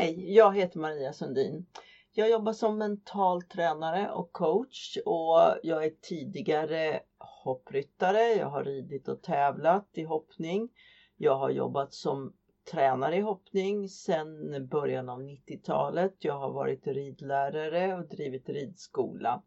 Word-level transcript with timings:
Hej, 0.00 0.34
jag 0.34 0.56
heter 0.56 0.78
Maria 0.78 1.12
Sundin. 1.12 1.66
Jag 2.12 2.30
jobbar 2.30 2.52
som 2.52 2.78
mental 2.78 3.42
tränare 3.42 4.10
och 4.10 4.32
coach 4.32 4.98
och 5.04 5.38
jag 5.62 5.84
är 5.84 5.92
tidigare 6.00 7.00
hoppryttare. 7.44 8.34
Jag 8.34 8.46
har 8.46 8.64
ridit 8.64 9.08
och 9.08 9.22
tävlat 9.22 9.88
i 9.92 10.02
hoppning. 10.02 10.68
Jag 11.16 11.36
har 11.36 11.50
jobbat 11.50 11.94
som 11.94 12.32
tränare 12.70 13.16
i 13.16 13.20
hoppning 13.20 13.88
sedan 13.88 14.68
början 14.68 15.08
av 15.08 15.22
90-talet. 15.22 16.16
Jag 16.18 16.38
har 16.38 16.52
varit 16.52 16.86
ridlärare 16.86 17.94
och 17.94 18.08
drivit 18.08 18.48
ridskola. 18.48 19.42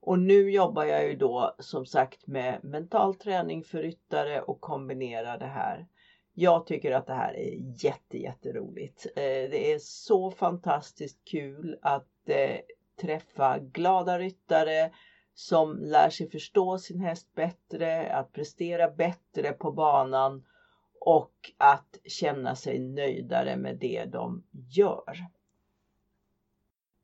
Och 0.00 0.18
nu 0.18 0.50
jobbar 0.50 0.84
jag 0.84 1.08
ju 1.08 1.14
då 1.14 1.54
som 1.58 1.86
sagt 1.86 2.26
med 2.26 2.64
mental 2.64 3.14
träning 3.14 3.64
för 3.64 3.82
ryttare 3.82 4.40
och 4.40 4.60
kombinerar 4.60 5.38
det 5.38 5.46
här 5.46 5.86
jag 6.34 6.66
tycker 6.66 6.92
att 6.92 7.06
det 7.06 7.14
här 7.14 7.34
är 7.36 7.84
jätte, 7.84 8.18
jätteroligt. 8.18 9.06
Eh, 9.06 9.22
det 9.22 9.72
är 9.72 9.78
så 9.78 10.30
fantastiskt 10.30 11.24
kul 11.24 11.78
att 11.82 12.28
eh, 12.28 12.56
träffa 13.00 13.58
glada 13.58 14.18
ryttare 14.18 14.90
som 15.34 15.78
lär 15.78 16.10
sig 16.10 16.30
förstå 16.30 16.78
sin 16.78 17.00
häst 17.00 17.34
bättre, 17.34 18.12
att 18.12 18.32
prestera 18.32 18.90
bättre 18.90 19.52
på 19.52 19.70
banan 19.70 20.44
och 21.00 21.34
att 21.58 21.98
känna 22.04 22.54
sig 22.54 22.78
nöjdare 22.78 23.56
med 23.56 23.76
det 23.76 24.04
de 24.04 24.44
gör. 24.52 25.16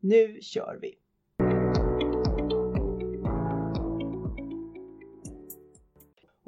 Nu 0.00 0.40
kör 0.40 0.78
vi! 0.80 0.99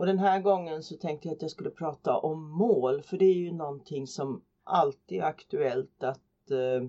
Och 0.02 0.06
den 0.06 0.18
här 0.18 0.40
gången 0.40 0.82
så 0.82 0.96
tänkte 0.96 1.28
jag 1.28 1.34
att 1.34 1.42
jag 1.42 1.50
skulle 1.50 1.70
prata 1.70 2.16
om 2.16 2.50
mål 2.50 3.02
för 3.02 3.18
det 3.18 3.24
är 3.24 3.34
ju 3.34 3.52
någonting 3.52 4.06
som 4.06 4.44
alltid 4.64 5.18
är 5.18 5.24
aktuellt 5.24 6.02
att 6.02 6.50
eh, 6.50 6.88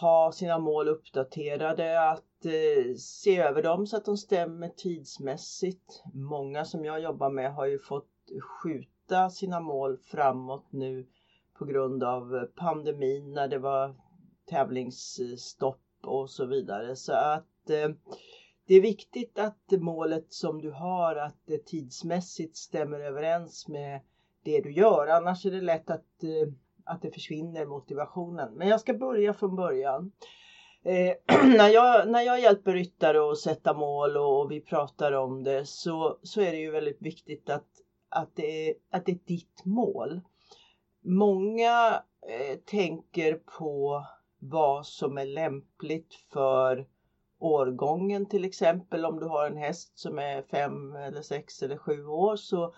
ha 0.00 0.32
sina 0.32 0.58
mål 0.58 0.88
uppdaterade, 0.88 2.10
att 2.10 2.44
eh, 2.44 2.94
se 2.96 3.38
över 3.38 3.62
dem 3.62 3.86
så 3.86 3.96
att 3.96 4.04
de 4.04 4.16
stämmer 4.16 4.68
tidsmässigt. 4.68 6.02
Många 6.14 6.64
som 6.64 6.84
jag 6.84 7.00
jobbar 7.00 7.30
med 7.30 7.54
har 7.54 7.66
ju 7.66 7.78
fått 7.78 8.30
skjuta 8.42 9.30
sina 9.30 9.60
mål 9.60 9.96
framåt 9.96 10.72
nu 10.72 11.06
på 11.58 11.64
grund 11.64 12.02
av 12.02 12.46
pandemin 12.56 13.32
när 13.32 13.48
det 13.48 13.58
var 13.58 13.94
tävlingsstopp 14.50 15.82
och 16.02 16.30
så 16.30 16.46
vidare. 16.46 16.96
Så 16.96 17.12
att 17.12 17.70
eh, 17.70 17.88
det 18.66 18.74
är 18.74 18.80
viktigt 18.80 19.38
att 19.38 19.70
målet 19.70 20.32
som 20.32 20.62
du 20.62 20.70
har 20.70 21.16
att 21.16 21.36
det 21.46 21.66
tidsmässigt 21.66 22.56
stämmer 22.56 23.00
överens 23.00 23.68
med 23.68 24.00
det 24.44 24.60
du 24.60 24.72
gör. 24.72 25.06
Annars 25.06 25.46
är 25.46 25.50
det 25.50 25.60
lätt 25.60 25.90
att, 25.90 26.22
eh, 26.22 26.52
att 26.84 27.02
det 27.02 27.10
försvinner 27.10 27.66
motivationen. 27.66 28.54
Men 28.54 28.68
jag 28.68 28.80
ska 28.80 28.94
börja 28.94 29.34
från 29.34 29.56
början. 29.56 30.12
Eh, 30.82 31.14
när, 31.56 31.68
jag, 31.68 32.10
när 32.10 32.20
jag 32.20 32.40
hjälper 32.40 32.74
ryttare 32.74 33.32
att 33.32 33.38
sätta 33.38 33.74
mål 33.74 34.16
och 34.16 34.50
vi 34.50 34.60
pratar 34.60 35.12
om 35.12 35.42
det 35.42 35.66
så, 35.66 36.18
så 36.22 36.40
är 36.40 36.52
det 36.52 36.58
ju 36.58 36.70
väldigt 36.70 37.02
viktigt 37.02 37.50
att, 37.50 37.68
att, 38.08 38.36
det 38.36 38.68
är, 38.68 38.74
att 38.90 39.06
det 39.06 39.12
är 39.12 39.20
ditt 39.26 39.64
mål. 39.64 40.20
Många 41.04 42.02
eh, 42.28 42.58
tänker 42.58 43.34
på 43.34 44.04
vad 44.38 44.86
som 44.86 45.18
är 45.18 45.24
lämpligt 45.24 46.14
för 46.32 46.86
årgången 47.38 48.26
till 48.26 48.44
exempel. 48.44 49.04
Om 49.04 49.20
du 49.20 49.26
har 49.26 49.46
en 49.46 49.56
häst 49.56 49.98
som 49.98 50.18
är 50.18 50.42
fem 50.42 50.96
eller 50.96 51.22
sex 51.22 51.62
eller 51.62 51.76
sju 51.76 52.06
år 52.06 52.36
så 52.36 52.74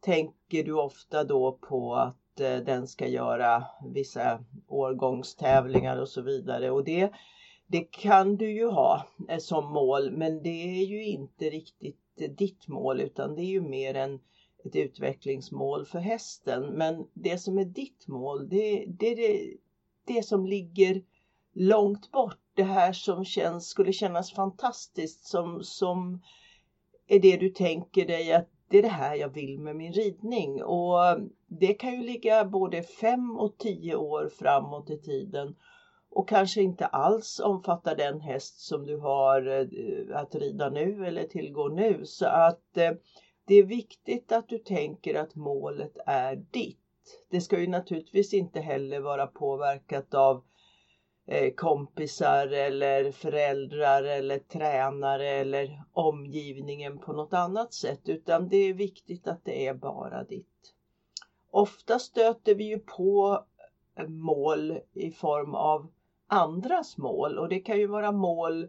tänker 0.00 0.64
du 0.64 0.72
ofta 0.72 1.24
då 1.24 1.52
på 1.52 1.94
att 1.94 2.40
eh, 2.40 2.56
den 2.56 2.86
ska 2.86 3.06
göra 3.06 3.64
vissa 3.94 4.44
årgångstävlingar 4.68 6.00
och 6.00 6.08
så 6.08 6.22
vidare. 6.22 6.70
Och 6.70 6.84
det, 6.84 7.12
det 7.66 7.80
kan 7.80 8.36
du 8.36 8.52
ju 8.52 8.66
ha 8.66 9.06
eh, 9.28 9.38
som 9.38 9.72
mål 9.72 10.10
men 10.10 10.42
det 10.42 10.80
är 10.80 10.84
ju 10.84 11.04
inte 11.04 11.50
riktigt 11.50 12.20
eh, 12.20 12.30
ditt 12.30 12.68
mål 12.68 13.00
utan 13.00 13.34
det 13.34 13.42
är 13.42 13.50
ju 13.50 13.60
mer 13.60 13.94
en, 13.94 14.20
ett 14.64 14.76
utvecklingsmål 14.76 15.84
för 15.84 15.98
hästen. 15.98 16.62
Men 16.62 17.06
det 17.14 17.38
som 17.38 17.58
är 17.58 17.64
ditt 17.64 18.08
mål 18.08 18.48
det, 18.48 18.84
det 18.98 19.14
det, 19.14 19.56
det 20.04 20.22
som 20.22 20.46
ligger 20.46 21.02
långt 21.52 22.10
bort 22.10 22.45
det 22.56 22.64
här 22.64 22.92
som 22.92 23.24
känns, 23.24 23.68
skulle 23.68 23.92
kännas 23.92 24.32
fantastiskt 24.32 25.26
som, 25.26 25.62
som 25.62 26.22
är 27.06 27.18
det 27.18 27.36
du 27.36 27.48
tänker 27.48 28.06
dig 28.06 28.32
att 28.32 28.48
det 28.68 28.78
är 28.78 28.82
det 28.82 28.88
här 28.88 29.14
jag 29.14 29.28
vill 29.28 29.58
med 29.58 29.76
min 29.76 29.92
ridning 29.92 30.62
och 30.62 31.06
eh, 31.06 31.18
det 31.46 31.74
kan 31.74 31.92
ju 31.92 32.02
ligga 32.02 32.44
både 32.44 32.82
fem 32.82 33.36
och 33.36 33.58
tio 33.58 33.94
år 33.94 34.28
framåt 34.28 34.90
i 34.90 34.98
tiden 34.98 35.56
och 36.10 36.28
kanske 36.28 36.62
inte 36.62 36.86
alls 36.86 37.40
omfatta 37.40 37.94
den 37.94 38.20
häst 38.20 38.60
som 38.60 38.86
du 38.86 38.96
har 38.96 39.46
eh, 39.46 40.16
att 40.16 40.34
rida 40.34 40.70
nu 40.70 41.06
eller 41.06 41.24
tillgå 41.24 41.68
nu 41.68 42.04
så 42.04 42.26
att 42.26 42.76
eh, 42.76 42.92
det 43.46 43.54
är 43.54 43.64
viktigt 43.64 44.32
att 44.32 44.48
du 44.48 44.58
tänker 44.58 45.14
att 45.14 45.34
målet 45.34 45.96
är 46.06 46.36
ditt. 46.36 46.80
Det 47.30 47.40
ska 47.40 47.60
ju 47.60 47.66
naturligtvis 47.66 48.34
inte 48.34 48.60
heller 48.60 49.00
vara 49.00 49.26
påverkat 49.26 50.14
av 50.14 50.36
Eh, 50.36 50.55
Eh, 51.28 51.54
kompisar 51.54 52.48
eller 52.48 53.12
föräldrar 53.12 54.02
eller 54.02 54.38
tränare 54.38 55.28
eller 55.28 55.82
omgivningen 55.92 56.98
på 56.98 57.12
något 57.12 57.32
annat 57.32 57.74
sätt. 57.74 58.08
Utan 58.08 58.48
det 58.48 58.56
är 58.56 58.74
viktigt 58.74 59.26
att 59.26 59.44
det 59.44 59.66
är 59.66 59.74
bara 59.74 60.24
ditt. 60.24 60.74
Ofta 61.50 61.98
stöter 61.98 62.54
vi 62.54 62.64
ju 62.64 62.78
på 62.78 63.44
mål 64.06 64.78
i 64.94 65.10
form 65.10 65.54
av 65.54 65.90
andras 66.26 66.98
mål. 66.98 67.38
Och 67.38 67.48
det 67.48 67.60
kan 67.60 67.78
ju 67.78 67.86
vara 67.86 68.12
mål 68.12 68.68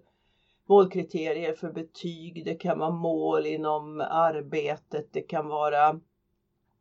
målkriterier 0.66 1.53
för 1.53 1.69
betyg, 1.69 2.45
det 2.45 2.56
kan 2.56 2.79
vara 2.79 2.89
mål 2.89 3.45
inom 3.45 4.01
arbetet, 4.09 5.13
det 5.13 5.22
kan 5.22 5.47
vara 5.47 6.00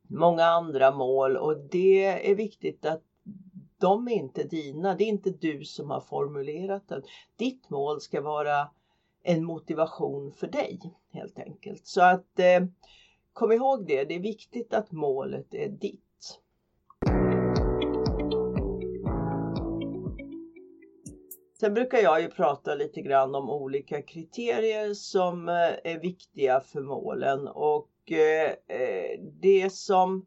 många 0.08 0.44
andra 0.44 0.90
mål. 0.90 1.36
Och 1.36 1.56
det 1.56 2.30
är 2.30 2.34
viktigt 2.34 2.86
att 2.86 3.02
de 3.78 4.08
är 4.08 4.12
inte 4.12 4.44
dina. 4.44 4.94
Det 4.94 5.04
är 5.04 5.08
inte 5.08 5.30
du 5.30 5.64
som 5.64 5.90
har 5.90 6.00
formulerat 6.00 6.88
den. 6.88 7.02
Ditt 7.36 7.70
mål 7.70 8.00
ska 8.00 8.20
vara 8.20 8.68
en 9.22 9.44
motivation 9.44 10.32
för 10.32 10.46
dig 10.46 10.80
helt 11.12 11.38
enkelt. 11.38 11.86
Så 11.86 12.02
att 12.02 12.38
eh, 12.38 12.64
kom 13.32 13.52
ihåg 13.52 13.86
det. 13.86 14.04
Det 14.04 14.14
är 14.14 14.20
viktigt 14.20 14.74
att 14.74 14.92
målet 14.92 15.54
är 15.54 15.68
ditt. 15.68 16.02
Sen 21.60 21.74
brukar 21.74 21.98
jag 21.98 22.22
ju 22.22 22.28
prata 22.28 22.74
lite 22.74 23.00
grann 23.00 23.34
om 23.34 23.50
olika 23.50 24.02
kriterier 24.02 24.94
som 24.94 25.48
eh, 25.48 25.54
är 25.92 26.00
viktiga 26.00 26.60
för 26.60 26.80
målen 26.80 27.48
och 27.48 28.12
eh, 28.12 28.50
eh, 28.50 29.20
det 29.40 29.72
som 29.72 30.26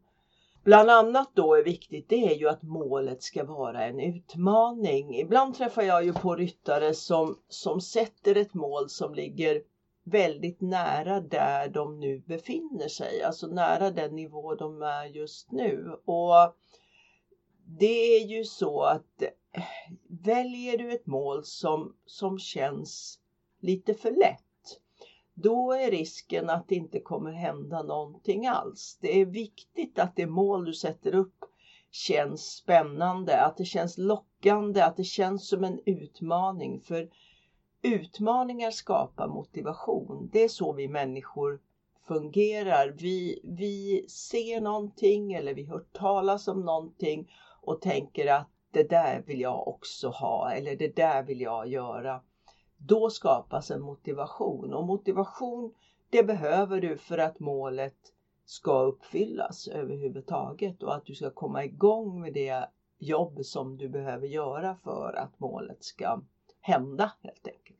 bland 0.64 0.90
annat 0.90 1.30
då 1.34 1.54
är 1.54 1.64
viktigt 1.64 2.08
det 2.08 2.32
är 2.32 2.34
ju 2.34 2.48
att 2.48 2.62
målet 2.62 3.22
ska 3.22 3.44
vara 3.44 3.84
en 3.84 4.00
utmaning. 4.00 5.16
Ibland 5.16 5.54
träffar 5.54 5.82
jag 5.82 6.04
ju 6.04 6.12
på 6.12 6.36
ryttare 6.36 6.94
som, 6.94 7.38
som 7.48 7.80
sätter 7.80 8.36
ett 8.36 8.54
mål 8.54 8.88
som 8.88 9.14
ligger 9.14 9.62
väldigt 10.04 10.60
nära 10.60 11.20
där 11.20 11.68
de 11.68 12.00
nu 12.00 12.18
befinner 12.26 12.88
sig, 12.88 13.22
alltså 13.22 13.46
nära 13.46 13.90
den 13.90 14.16
nivå 14.16 14.54
de 14.54 14.82
är 14.82 15.04
just 15.04 15.52
nu. 15.52 16.00
Och 16.04 16.54
det 17.64 18.16
är 18.16 18.26
ju 18.26 18.44
så 18.44 18.82
att 18.82 19.22
eh, 19.22 19.62
väljer 20.08 20.78
du 20.78 20.92
ett 20.92 21.06
mål 21.06 21.44
som, 21.44 21.96
som 22.06 22.38
känns 22.38 23.20
lite 23.60 23.94
för 23.94 24.10
lätt 24.10 24.44
då 25.42 25.72
är 25.72 25.90
risken 25.90 26.50
att 26.50 26.68
det 26.68 26.74
inte 26.74 27.00
kommer 27.00 27.32
hända 27.32 27.82
någonting 27.82 28.46
alls. 28.46 28.98
Det 29.00 29.20
är 29.20 29.26
viktigt 29.26 29.98
att 29.98 30.16
det 30.16 30.26
mål 30.26 30.64
du 30.64 30.74
sätter 30.74 31.14
upp 31.14 31.44
känns 31.90 32.42
spännande, 32.42 33.40
att 33.40 33.56
det 33.56 33.64
känns 33.64 33.98
lockande, 33.98 34.80
att 34.80 34.96
det 34.96 35.04
känns 35.04 35.48
som 35.48 35.64
en 35.64 35.80
utmaning. 35.86 36.80
För 36.80 37.08
utmaningar 37.82 38.70
skapar 38.70 39.28
motivation. 39.28 40.30
Det 40.32 40.44
är 40.44 40.48
så 40.48 40.72
vi 40.72 40.88
människor 40.88 41.60
fungerar. 42.08 42.88
Vi, 42.88 43.40
vi 43.42 44.04
ser 44.08 44.60
någonting 44.60 45.32
eller 45.32 45.54
vi 45.54 45.64
hör 45.64 45.84
talas 45.92 46.48
om 46.48 46.64
någonting 46.64 47.30
och 47.60 47.80
tänker 47.80 48.26
att 48.32 48.48
det 48.72 48.90
där 48.90 49.22
vill 49.26 49.40
jag 49.40 49.68
också 49.68 50.08
ha 50.08 50.52
eller 50.52 50.76
det 50.76 50.96
där 50.96 51.22
vill 51.22 51.40
jag 51.40 51.68
göra. 51.68 52.20
Då 52.86 53.10
skapas 53.10 53.70
en 53.70 53.82
motivation 53.82 54.74
och 54.74 54.84
motivation 54.84 55.74
det 56.10 56.22
behöver 56.22 56.80
du 56.80 56.96
för 56.96 57.18
att 57.18 57.40
målet 57.40 57.96
ska 58.44 58.80
uppfyllas 58.80 59.68
överhuvudtaget 59.68 60.82
och 60.82 60.94
att 60.94 61.06
du 61.06 61.14
ska 61.14 61.30
komma 61.30 61.64
igång 61.64 62.20
med 62.20 62.32
det 62.32 62.66
jobb 62.98 63.44
som 63.44 63.78
du 63.78 63.88
behöver 63.88 64.26
göra 64.26 64.76
för 64.84 65.12
att 65.18 65.40
målet 65.40 65.84
ska 65.84 66.22
hända 66.60 67.12
helt 67.22 67.46
enkelt. 67.46 67.78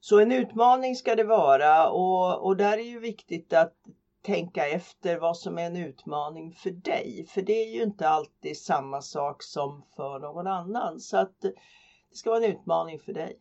Så 0.00 0.20
en 0.20 0.32
utmaning 0.32 0.96
ska 0.96 1.14
det 1.14 1.24
vara 1.24 1.90
och, 1.90 2.46
och 2.46 2.56
där 2.56 2.78
är 2.78 2.82
ju 2.82 2.98
viktigt 2.98 3.52
att 3.52 3.76
tänka 4.22 4.68
efter 4.68 5.18
vad 5.18 5.36
som 5.36 5.58
är 5.58 5.66
en 5.66 5.76
utmaning 5.76 6.52
för 6.52 6.70
dig. 6.70 7.26
För 7.28 7.42
det 7.42 7.52
är 7.52 7.74
ju 7.74 7.82
inte 7.82 8.08
alltid 8.08 8.56
samma 8.56 9.02
sak 9.02 9.42
som 9.42 9.82
för 9.96 10.18
någon 10.18 10.46
annan. 10.46 11.00
Så 11.00 11.16
att 11.16 11.44
det 12.14 12.18
ska 12.18 12.30
vara 12.30 12.44
en 12.44 12.52
utmaning 12.52 12.98
för 12.98 13.12
dig. 13.12 13.38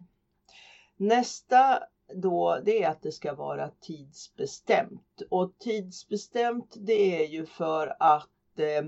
Nästa 0.98 1.84
då 2.14 2.60
det 2.66 2.84
är 2.84 2.90
att 2.90 3.02
det 3.02 3.12
ska 3.12 3.34
vara 3.34 3.70
tidsbestämt. 3.70 5.22
Och 5.30 5.60
tidsbestämt 5.60 6.76
det 6.80 7.22
är 7.22 7.28
ju 7.28 7.46
för 7.46 7.96
att 8.00 8.60
eh, 8.60 8.84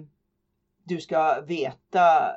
du 0.83 1.01
ska 1.01 1.41
veta 1.41 2.35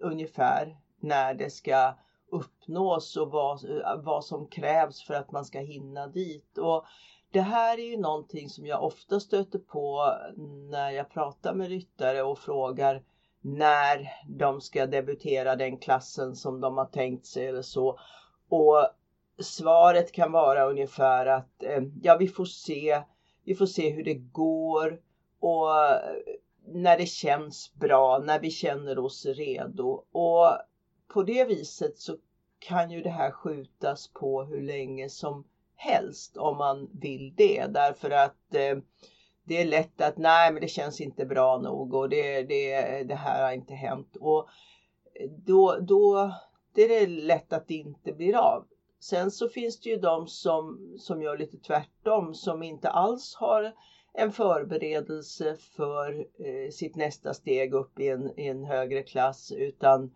ungefär 0.00 0.78
när 1.00 1.34
det 1.34 1.50
ska 1.50 1.94
uppnås 2.30 3.16
och 3.16 3.30
vad, 3.30 3.60
vad 4.04 4.24
som 4.24 4.46
krävs 4.46 5.02
för 5.02 5.14
att 5.14 5.32
man 5.32 5.44
ska 5.44 5.58
hinna 5.58 6.06
dit. 6.06 6.58
Och 6.58 6.84
det 7.30 7.40
här 7.40 7.78
är 7.78 7.90
ju 7.90 7.96
någonting 7.96 8.48
som 8.48 8.66
jag 8.66 8.84
ofta 8.84 9.20
stöter 9.20 9.58
på 9.58 10.14
när 10.70 10.90
jag 10.90 11.10
pratar 11.10 11.54
med 11.54 11.68
ryttare 11.68 12.22
och 12.22 12.38
frågar 12.38 13.02
när 13.40 14.12
de 14.28 14.60
ska 14.60 14.86
debutera 14.86 15.56
den 15.56 15.78
klassen 15.78 16.36
som 16.36 16.60
de 16.60 16.78
har 16.78 16.84
tänkt 16.84 17.26
sig 17.26 17.46
eller 17.46 17.62
så. 17.62 17.98
Och 18.48 18.88
svaret 19.38 20.12
kan 20.12 20.32
vara 20.32 20.64
ungefär 20.64 21.26
att 21.26 21.62
eh, 21.62 21.82
ja, 22.02 22.16
vi 22.16 22.28
får 22.28 22.44
se. 22.44 23.02
Vi 23.44 23.54
får 23.54 23.66
se 23.66 23.90
hur 23.90 24.04
det 24.04 24.14
går 24.14 25.00
och 25.40 25.68
när 26.66 26.98
det 26.98 27.06
känns 27.06 27.74
bra, 27.74 28.18
när 28.18 28.40
vi 28.40 28.50
känner 28.50 28.98
oss 28.98 29.26
redo. 29.26 30.04
Och 30.12 30.48
på 31.08 31.22
det 31.22 31.44
viset 31.44 31.98
så 31.98 32.16
kan 32.58 32.90
ju 32.90 33.02
det 33.02 33.10
här 33.10 33.30
skjutas 33.30 34.08
på 34.08 34.44
hur 34.44 34.62
länge 34.62 35.08
som 35.08 35.44
helst 35.76 36.36
om 36.36 36.56
man 36.56 36.90
vill 36.92 37.34
det 37.36 37.66
därför 37.66 38.10
att 38.10 38.54
eh, 38.54 38.78
det 39.50 39.60
är 39.60 39.64
lätt 39.64 40.00
att 40.00 40.18
nej 40.18 40.52
men 40.52 40.60
det 40.60 40.68
känns 40.68 41.00
inte 41.00 41.26
bra 41.26 41.58
nog 41.58 41.94
och 41.94 42.08
det, 42.08 42.42
det, 42.42 43.02
det 43.02 43.14
här 43.14 43.44
har 43.44 43.52
inte 43.52 43.74
hänt 43.74 44.16
och 44.20 44.48
då, 45.46 45.76
då 45.80 46.32
det 46.74 46.82
är 46.82 46.88
det 46.88 47.06
lätt 47.06 47.52
att 47.52 47.68
det 47.68 47.74
inte 47.74 48.12
blir 48.12 48.36
av. 48.36 48.66
Sen 49.00 49.30
så 49.30 49.48
finns 49.48 49.80
det 49.80 49.90
ju 49.90 49.96
de 49.96 50.26
som, 50.26 50.94
som 50.98 51.22
gör 51.22 51.36
lite 51.36 51.58
tvärtom 51.58 52.34
som 52.34 52.62
inte 52.62 52.88
alls 52.88 53.34
har 53.34 53.72
en 54.12 54.32
förberedelse 54.32 55.56
för 55.76 56.26
eh, 56.38 56.70
sitt 56.70 56.96
nästa 56.96 57.34
steg 57.34 57.74
upp 57.74 58.00
i 58.00 58.08
en, 58.08 58.40
i 58.40 58.46
en 58.46 58.64
högre 58.64 59.02
klass 59.02 59.52
utan 59.52 60.14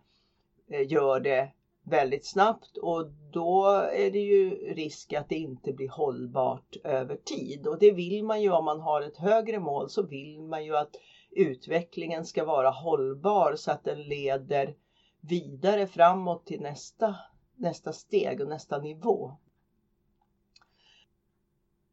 eh, 0.69 0.91
gör 0.91 1.19
det 1.19 1.51
väldigt 1.85 2.25
snabbt 2.25 2.77
och 2.77 3.05
då 3.31 3.67
är 3.93 4.11
det 4.11 4.19
ju 4.19 4.55
risk 4.73 5.13
att 5.13 5.29
det 5.29 5.35
inte 5.35 5.73
blir 5.73 5.89
hållbart 5.89 6.75
över 6.83 7.15
tid 7.15 7.67
och 7.67 7.79
det 7.79 7.91
vill 7.91 8.23
man 8.23 8.41
ju 8.41 8.51
om 8.51 8.65
man 8.65 8.79
har 8.79 9.01
ett 9.01 9.17
högre 9.17 9.59
mål 9.59 9.89
så 9.89 10.01
vill 10.01 10.41
man 10.41 10.65
ju 10.65 10.77
att 10.77 10.95
utvecklingen 11.31 12.25
ska 12.25 12.43
vara 12.43 12.69
hållbar 12.69 13.55
så 13.55 13.71
att 13.71 13.83
den 13.83 14.03
leder 14.07 14.75
vidare 15.21 15.87
framåt 15.87 16.45
till 16.45 16.61
nästa, 16.61 17.15
nästa 17.55 17.93
steg 17.93 18.41
och 18.41 18.47
nästa 18.47 18.77
nivå. 18.77 19.31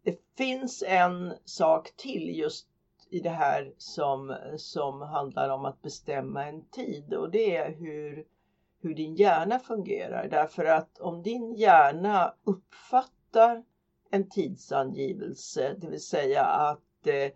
Det 0.03 0.19
finns 0.37 0.85
en 0.87 1.35
sak 1.45 1.97
till 1.97 2.39
just 2.39 2.67
i 3.11 3.21
det 3.21 3.31
här 3.31 3.73
som, 3.79 4.37
som 4.57 5.03
handlar 5.03 5.49
om 5.49 5.65
att 5.65 5.83
bestämma 5.83 6.45
en 6.45 6.65
tid 6.65 7.15
och 7.15 7.31
det 7.31 7.57
är 7.57 7.73
hur 7.73 8.27
hur 8.83 8.95
din 8.95 9.15
hjärna 9.15 9.59
fungerar. 9.59 10.29
Därför 10.29 10.65
att 10.65 10.99
om 10.99 11.23
din 11.23 11.55
hjärna 11.55 12.35
uppfattar 12.45 13.65
en 14.11 14.29
tidsangivelse, 14.29 15.77
det 15.81 15.89
vill 15.89 16.03
säga 16.03 16.45
att 16.45 17.07
eh, 17.07 17.33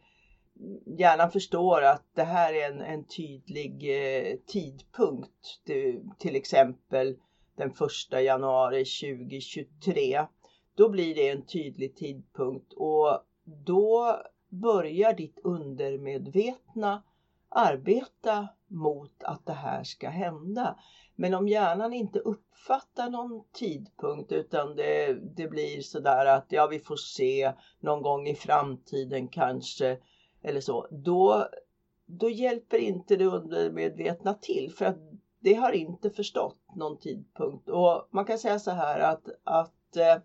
hjärnan 0.87 1.31
förstår 1.31 1.83
att 1.83 2.05
det 2.15 2.23
här 2.23 2.53
är 2.53 2.71
en, 2.71 2.81
en 2.81 3.05
tydlig 3.05 3.83
eh, 3.83 4.37
tidpunkt, 4.47 5.61
du, 5.65 6.05
till 6.19 6.37
exempel 6.37 7.17
den 7.57 7.71
1 8.11 8.23
januari 8.25 8.85
2023, 8.85 10.27
då 10.75 10.89
blir 10.89 11.15
det 11.15 11.29
en 11.29 11.47
tydlig 11.47 11.97
tidpunkt 11.97 12.73
och 12.73 13.21
då 13.45 14.17
börjar 14.49 15.13
ditt 15.13 15.39
undermedvetna 15.45 17.03
arbeta 17.49 18.49
mot 18.67 19.23
att 19.23 19.47
det 19.47 19.53
här 19.53 19.85
ska 19.85 20.09
hända. 20.09 20.77
Men 21.17 21.35
om 21.35 21.49
hjärnan 21.49 21.93
inte 21.93 22.19
uppfattar 22.19 23.11
någon 23.11 23.45
tidpunkt 23.53 24.33
utan 24.33 24.77
det, 24.77 25.13
det 25.37 25.49
blir 25.49 25.81
sådär 25.81 26.27
att 26.27 26.47
ja 26.49 26.67
vi 26.67 26.79
får 26.79 26.97
se 26.97 27.53
någon 27.81 28.03
gång 28.03 28.29
i 28.29 28.35
framtiden 28.35 29.29
kanske 29.29 29.99
eller 30.43 30.61
så. 30.61 30.87
Då, 30.91 31.49
då 32.07 32.31
hjälper 32.31 32.79
inte 32.79 33.17
det 33.17 33.25
undermedvetna 33.25 34.35
till 34.35 34.73
för 34.79 34.85
att 34.85 34.99
det 35.41 35.55
har 35.55 35.73
inte 35.73 36.11
förstått 36.11 36.61
någon 36.75 36.99
tidpunkt. 36.99 37.69
Och 37.69 38.09
man 38.11 38.25
kan 38.25 38.39
säga 38.39 38.59
så 38.59 38.71
här 38.71 39.01
att, 39.01 39.29
att 39.45 39.97
eh, 39.97 40.17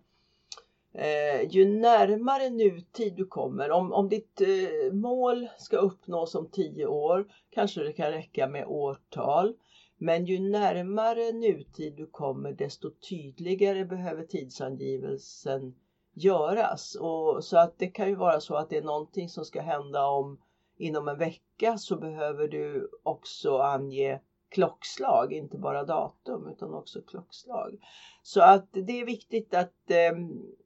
eh 1.04 1.42
ju 1.50 1.64
närmare 1.64 2.50
nutid 2.50 3.14
du 3.16 3.24
kommer, 3.24 3.70
om, 3.70 3.92
om 3.92 4.08
ditt 4.08 4.40
eh, 4.40 4.92
mål 4.92 5.48
ska 5.58 5.76
uppnås 5.76 6.34
om 6.34 6.50
tio 6.50 6.86
år 6.86 7.26
kanske 7.50 7.82
det 7.82 7.92
kan 7.92 8.10
räcka 8.10 8.46
med 8.46 8.66
årtal. 8.66 9.54
Men 10.04 10.26
ju 10.26 10.40
närmare 10.40 11.32
nutid 11.32 11.96
du 11.96 12.06
kommer 12.06 12.52
desto 12.52 12.90
tydligare 12.90 13.84
behöver 13.84 14.24
tidsangivelsen 14.24 15.74
göras. 16.14 16.94
Och 16.94 17.44
så 17.44 17.58
att 17.58 17.78
det 17.78 17.88
kan 17.88 18.08
ju 18.08 18.14
vara 18.14 18.40
så 18.40 18.54
att 18.54 18.70
det 18.70 18.76
är 18.76 18.82
någonting 18.82 19.28
som 19.28 19.44
ska 19.44 19.60
hända 19.60 20.06
om 20.06 20.40
inom 20.76 21.08
en 21.08 21.18
vecka 21.18 21.78
så 21.78 21.96
behöver 21.96 22.48
du 22.48 22.90
också 23.02 23.58
ange 23.58 24.20
klockslag, 24.48 25.32
inte 25.32 25.58
bara 25.58 25.84
datum 25.84 26.48
utan 26.48 26.74
också 26.74 27.02
klockslag. 27.02 27.78
Så 28.22 28.40
att 28.40 28.68
det 28.72 29.00
är 29.00 29.04
viktigt 29.04 29.54
att, 29.54 29.90
eh, 29.90 30.12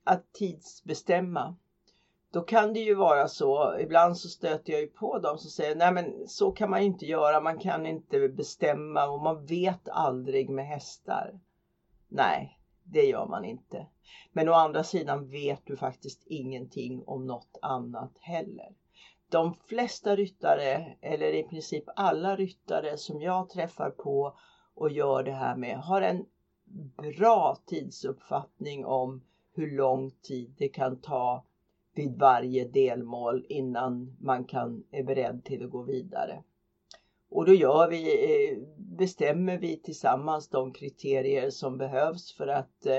att 0.04 0.32
tidsbestämma 0.32 1.56
då 2.36 2.42
kan 2.42 2.72
det 2.72 2.80
ju 2.80 2.94
vara 2.94 3.28
så, 3.28 3.78
ibland 3.80 4.18
så 4.18 4.28
stöter 4.28 4.72
jag 4.72 4.82
ju 4.82 4.86
på 4.86 5.18
dem 5.18 5.38
som 5.38 5.50
säger 5.50 5.76
nej 5.76 5.92
men 5.92 6.28
så 6.28 6.52
kan 6.52 6.70
man 6.70 6.82
inte 6.82 7.06
göra, 7.06 7.40
man 7.40 7.58
kan 7.58 7.86
inte 7.86 8.28
bestämma 8.28 9.08
och 9.08 9.22
man 9.22 9.46
vet 9.46 9.88
aldrig 9.88 10.50
med 10.50 10.66
hästar. 10.66 11.40
Nej, 12.08 12.58
det 12.84 13.02
gör 13.02 13.26
man 13.26 13.44
inte. 13.44 13.86
Men 14.32 14.48
å 14.48 14.52
andra 14.52 14.84
sidan 14.84 15.28
vet 15.28 15.66
du 15.66 15.76
faktiskt 15.76 16.22
ingenting 16.26 17.04
om 17.06 17.26
något 17.26 17.58
annat 17.62 18.12
heller. 18.20 18.74
De 19.28 19.54
flesta 19.54 20.16
ryttare, 20.16 20.96
eller 21.00 21.34
i 21.34 21.42
princip 21.42 21.84
alla 21.96 22.36
ryttare 22.36 22.96
som 22.96 23.20
jag 23.20 23.48
träffar 23.48 23.90
på 23.90 24.38
och 24.74 24.90
gör 24.90 25.22
det 25.22 25.32
här 25.32 25.56
med, 25.56 25.78
har 25.78 26.02
en 26.02 26.26
bra 27.18 27.56
tidsuppfattning 27.66 28.86
om 28.86 29.22
hur 29.52 29.76
lång 29.76 30.10
tid 30.10 30.54
det 30.58 30.68
kan 30.68 31.00
ta 31.00 31.45
vid 31.96 32.18
varje 32.18 32.68
delmål 32.68 33.46
innan 33.48 34.16
man 34.20 34.44
kan, 34.44 34.84
är 34.90 35.02
beredd 35.02 35.44
till 35.44 35.64
att 35.64 35.70
gå 35.70 35.82
vidare. 35.82 36.42
Och 37.28 37.46
då 37.46 37.54
gör 37.54 37.90
vi, 37.90 38.24
eh, 38.24 38.58
bestämmer 38.76 39.58
vi 39.58 39.76
tillsammans 39.76 40.48
de 40.48 40.72
kriterier 40.72 41.50
som 41.50 41.78
behövs 41.78 42.32
för 42.32 42.46
att 42.46 42.86
eh, 42.86 42.98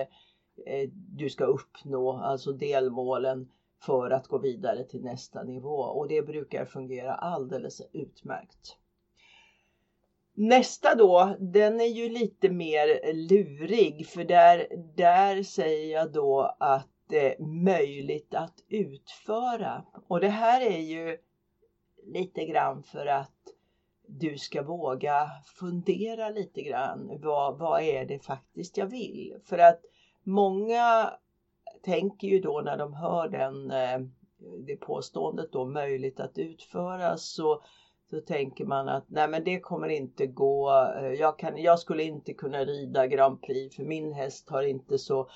eh, 0.66 0.90
du 0.94 1.30
ska 1.30 1.46
uppnå 1.46 2.14
alltså 2.14 2.52
delmålen 2.52 3.52
för 3.82 4.10
att 4.10 4.28
gå 4.28 4.38
vidare 4.38 4.84
till 4.84 5.04
nästa 5.04 5.44
nivå 5.44 5.78
och 5.78 6.08
det 6.08 6.22
brukar 6.22 6.66
fungera 6.66 7.14
alldeles 7.14 7.82
utmärkt. 7.94 8.78
Nästa 10.34 10.96
då, 10.96 11.36
den 11.40 11.82
är 11.82 11.86
ju 11.86 12.10
lite 12.10 12.50
mer 12.50 13.14
lurig 13.14 14.08
för 14.08 14.24
där, 14.24 14.68
där 14.96 15.44
säger 15.44 15.94
jag 15.94 16.12
då 16.12 16.56
att 16.60 16.90
möjligt 17.40 18.36
att 18.36 18.64
utföra. 18.68 19.84
Och 20.08 20.20
det 20.20 20.30
här 20.30 20.62
är 20.62 20.80
ju 20.80 21.18
lite 22.04 22.46
grann 22.46 22.84
för 22.84 23.06
att 23.06 23.34
du 24.08 24.38
ska 24.38 24.64
våga 24.64 25.30
fundera 25.60 26.30
lite 26.30 26.62
grann. 26.62 27.20
Vad, 27.24 27.58
vad 27.58 27.82
är 27.82 28.06
det 28.06 28.20
faktiskt 28.20 28.78
jag 28.78 28.88
vill? 28.88 29.36
För 29.46 29.58
att 29.58 29.82
många 30.24 31.14
tänker 31.84 32.28
ju 32.28 32.40
då 32.40 32.62
när 32.62 32.78
de 32.78 32.94
hör 32.94 33.30
den, 33.30 33.72
eh, 33.72 34.00
det 34.68 34.76
påståendet 34.76 35.52
då 35.52 35.66
möjligt 35.66 36.20
att 36.20 36.38
utföra 36.38 37.18
så 37.18 37.64
så 38.10 38.22
tänker 38.22 38.66
man 38.66 38.90
att 38.90 39.06
nej 39.08 39.28
men 39.28 39.44
det 39.44 39.60
kommer 39.60 39.88
inte 39.88 40.28
gå. 40.28 40.72
Eh, 41.00 41.14
jag, 41.14 41.40
kan, 41.40 41.58
jag 41.58 41.80
skulle 41.80 42.04
inte 42.04 42.34
kunna 42.34 42.66
rida 42.66 43.08
Grand 43.08 43.42
Prix 43.42 43.76
för 43.76 43.84
min 43.84 44.14
häst 44.14 44.50
har 44.50 44.64
inte 44.64 44.98
så, 44.98 45.30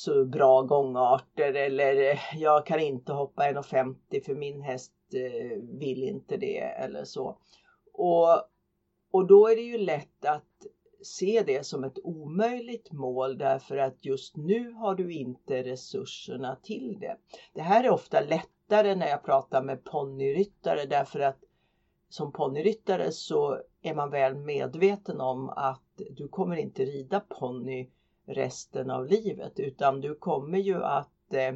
så 0.00 0.24
bra 0.24 0.62
gångarter 0.62 1.54
eller 1.54 2.10
eh, 2.10 2.18
jag 2.34 2.66
kan 2.66 2.80
inte 2.80 3.12
hoppa 3.12 3.42
1,50 3.42 4.24
för 4.24 4.34
min 4.34 4.60
häst 4.60 4.92
eh, 5.14 5.58
vill 5.78 6.02
inte 6.02 6.36
det 6.36 6.58
eller 6.58 7.04
så. 7.04 7.38
Och, 7.92 8.28
och 9.10 9.26
då 9.26 9.48
är 9.48 9.56
det 9.56 9.62
ju 9.62 9.78
lätt 9.78 10.24
att 10.24 10.66
se 11.02 11.42
det 11.46 11.66
som 11.66 11.84
ett 11.84 11.98
omöjligt 12.04 12.92
mål 12.92 13.38
därför 13.38 13.76
att 13.76 14.04
just 14.04 14.36
nu 14.36 14.72
har 14.72 14.94
du 14.94 15.12
inte 15.12 15.62
resurserna 15.62 16.56
till 16.62 16.98
det. 17.00 17.16
Det 17.54 17.62
här 17.62 17.84
är 17.84 17.90
ofta 17.90 18.20
lättare 18.20 18.94
när 18.94 19.08
jag 19.08 19.24
pratar 19.24 19.62
med 19.62 19.84
ponnyryttare 19.84 20.84
därför 20.84 21.20
att 21.20 21.38
som 22.08 22.32
ponnyryttare 22.32 23.12
så 23.12 23.58
är 23.82 23.94
man 23.94 24.10
väl 24.10 24.34
medveten 24.36 25.20
om 25.20 25.48
att 25.48 26.02
du 26.10 26.28
kommer 26.28 26.56
inte 26.56 26.84
rida 26.84 27.20
ponny 27.20 27.90
resten 28.26 28.90
av 28.90 29.06
livet 29.06 29.60
utan 29.60 30.00
du 30.00 30.14
kommer 30.14 30.58
ju 30.58 30.84
att 30.84 31.34
eh, 31.34 31.54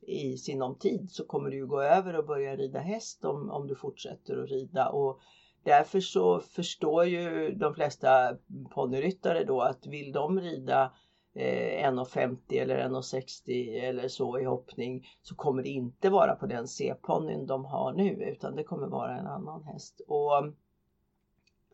i 0.00 0.38
sinom 0.38 0.78
tid 0.78 1.10
så 1.10 1.26
kommer 1.26 1.50
du 1.50 1.66
gå 1.66 1.82
över 1.82 2.16
och 2.16 2.26
börja 2.26 2.56
rida 2.56 2.78
häst 2.78 3.24
om, 3.24 3.50
om 3.50 3.66
du 3.66 3.74
fortsätter 3.74 4.42
att 4.42 4.50
rida 4.50 4.88
och 4.88 5.20
därför 5.62 6.00
så 6.00 6.40
förstår 6.40 7.04
ju 7.04 7.54
de 7.54 7.74
flesta 7.74 8.36
ponnyryttare 8.70 9.44
då 9.44 9.60
att 9.60 9.86
vill 9.86 10.12
de 10.12 10.40
rida 10.40 10.92
eh, 11.34 11.90
1,50 11.90 12.36
eller 12.50 12.88
1,60 12.88 13.80
eller 13.80 14.08
så 14.08 14.38
i 14.38 14.44
hoppning 14.44 15.06
så 15.22 15.34
kommer 15.34 15.62
det 15.62 15.68
inte 15.68 16.10
vara 16.10 16.36
på 16.36 16.46
den 16.46 16.68
C-ponnyn 16.68 17.46
de 17.46 17.64
har 17.64 17.92
nu 17.92 18.10
utan 18.10 18.56
det 18.56 18.64
kommer 18.64 18.86
vara 18.86 19.18
en 19.18 19.26
annan 19.26 19.64
häst. 19.64 20.00
Och 20.08 20.52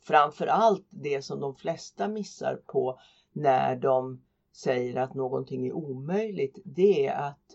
framförallt 0.03 0.87
det 0.91 1.23
som 1.23 1.41
de 1.41 1.55
flesta 1.55 2.09
missar 2.09 2.57
på 2.57 2.99
när 3.33 3.77
de 3.77 4.23
säger 4.53 4.97
att 4.97 5.15
någonting 5.15 5.67
är 5.67 5.73
omöjligt 5.73 6.59
det 6.65 7.07
är 7.07 7.15
att 7.15 7.47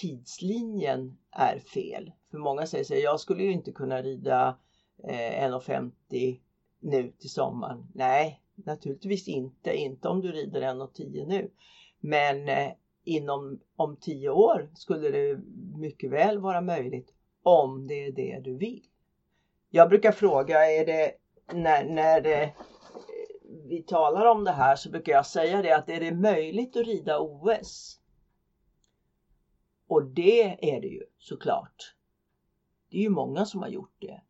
tidslinjen 0.00 1.18
är 1.30 1.58
fel. 1.58 2.12
För 2.30 2.38
många 2.38 2.66
säger 2.66 2.84
så 2.84 2.94
jag 2.94 3.20
skulle 3.20 3.42
ju 3.42 3.52
inte 3.52 3.72
kunna 3.72 4.02
rida 4.02 4.58
eh, 5.04 5.50
1,50 5.50 6.40
nu 6.80 7.12
till 7.18 7.30
sommaren. 7.30 7.86
Nej, 7.94 8.42
Naturligtvis 8.64 9.28
inte, 9.28 9.76
inte 9.76 10.08
om 10.08 10.20
du 10.20 10.32
rider 10.32 10.62
1,10 10.62 11.26
nu. 11.26 11.50
Men 12.00 12.48
eh, 12.48 12.72
inom 13.04 13.60
om 13.76 13.96
10 13.96 14.30
år 14.30 14.70
skulle 14.74 15.10
det 15.10 15.40
mycket 15.76 16.10
väl 16.10 16.38
vara 16.38 16.60
möjligt 16.60 17.14
om 17.42 17.86
det 17.86 18.06
är 18.06 18.12
det 18.12 18.40
du 18.44 18.56
vill. 18.56 18.82
Jag 19.70 19.88
brukar 19.88 20.12
fråga, 20.12 20.70
är 20.70 20.86
det 20.86 21.12
när, 21.52 21.84
när 21.84 22.20
det, 22.20 22.54
vi 23.68 23.82
talar 23.82 24.26
om 24.26 24.44
det 24.44 24.52
här 24.52 24.76
så 24.76 24.90
brukar 24.90 25.12
jag 25.12 25.26
säga 25.26 25.62
det 25.62 25.72
att 25.72 25.88
är 25.88 26.00
det 26.00 26.14
möjligt 26.14 26.76
att 26.76 26.86
rida 26.86 27.18
OS? 27.18 28.00
Och 29.88 30.04
det 30.04 30.74
är 30.74 30.80
det 30.80 30.86
ju 30.86 31.02
såklart. 31.18 31.94
Det 32.90 32.98
är 32.98 33.02
ju 33.02 33.08
många 33.08 33.46
som 33.46 33.62
har 33.62 33.68
gjort 33.68 33.96
det. 33.98 34.20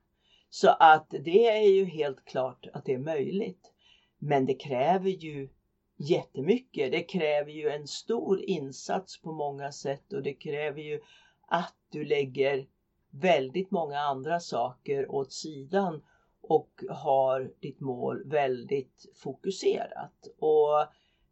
Så 0.51 0.69
att 0.69 1.11
det 1.11 1.49
är 1.49 1.69
ju 1.69 1.85
helt 1.85 2.25
klart 2.25 2.67
att 2.73 2.85
det 2.85 2.95
är 2.95 2.99
möjligt. 2.99 3.73
Men 4.19 4.47
det 4.47 4.55
kräver 4.55 5.11
ju 5.11 5.49
jättemycket. 5.97 6.93
Det 6.93 7.03
kräver 7.03 7.53
ju 7.53 7.69
en 7.69 7.87
stor 7.87 8.41
insats 8.41 9.21
på 9.21 9.33
många 9.33 9.73
sätt 9.73 10.13
och 10.13 10.23
det 10.23 10.35
kräver 10.35 10.81
ju 10.81 11.01
att 11.49 11.75
du 11.89 12.05
lägger 12.05 12.67
väldigt 13.11 13.71
många 13.71 14.01
andra 14.01 14.41
saker 14.41 15.11
åt 15.11 15.33
sidan 15.33 16.03
och 16.49 16.85
har 16.89 17.53
ditt 17.61 17.81
mål 17.81 18.23
väldigt 18.29 19.13
fokuserat. 19.15 20.29
Och 20.39 20.87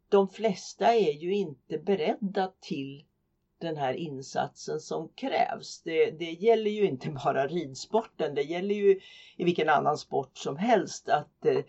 de 0.09 0.29
flesta 0.29 0.95
är 0.95 1.11
ju 1.11 1.33
inte 1.33 1.77
beredda 1.77 2.51
till 2.59 3.03
den 3.59 3.77
här 3.77 3.93
insatsen 3.93 4.79
som 4.79 5.09
krävs. 5.15 5.81
Det, 5.81 6.11
det 6.11 6.31
gäller 6.31 6.71
ju 6.71 6.85
inte 6.85 7.09
bara 7.25 7.47
ridsporten, 7.47 8.35
det 8.35 8.43
gäller 8.43 8.75
ju 8.75 8.99
i 9.37 9.43
vilken 9.43 9.69
annan 9.69 9.97
sport 9.97 10.37
som 10.37 10.55
helst 10.57 11.09
att 11.09 11.45
eh, 11.45 11.59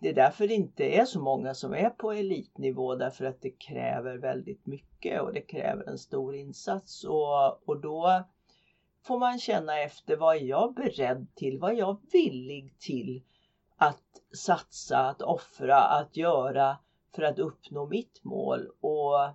det 0.00 0.08
är 0.08 0.12
därför 0.12 0.46
det 0.46 0.54
inte 0.54 0.84
är 0.84 1.04
så 1.04 1.20
många 1.20 1.54
som 1.54 1.74
är 1.74 1.90
på 1.90 2.12
elitnivå 2.12 2.94
därför 2.94 3.24
att 3.24 3.40
det 3.40 3.50
kräver 3.50 4.18
väldigt 4.18 4.66
mycket 4.66 5.22
och 5.22 5.32
det 5.32 5.40
kräver 5.40 5.88
en 5.88 5.98
stor 5.98 6.34
insats 6.34 7.04
och, 7.04 7.68
och 7.68 7.80
då 7.80 8.24
får 9.06 9.18
man 9.18 9.38
känna 9.38 9.80
efter 9.80 10.16
vad 10.16 10.36
är 10.36 10.40
jag 10.40 10.74
beredd 10.74 11.26
till, 11.34 11.58
vad 11.58 11.72
är 11.72 11.76
jag 11.76 12.00
villig 12.12 12.78
till 12.78 13.22
att 13.76 14.04
satsa, 14.36 14.98
att 14.98 15.22
offra, 15.22 15.76
att 15.76 16.16
göra 16.16 16.76
för 17.14 17.22
att 17.22 17.38
uppnå 17.38 17.86
mitt 17.86 18.24
mål. 18.24 18.66
Och 18.80 19.34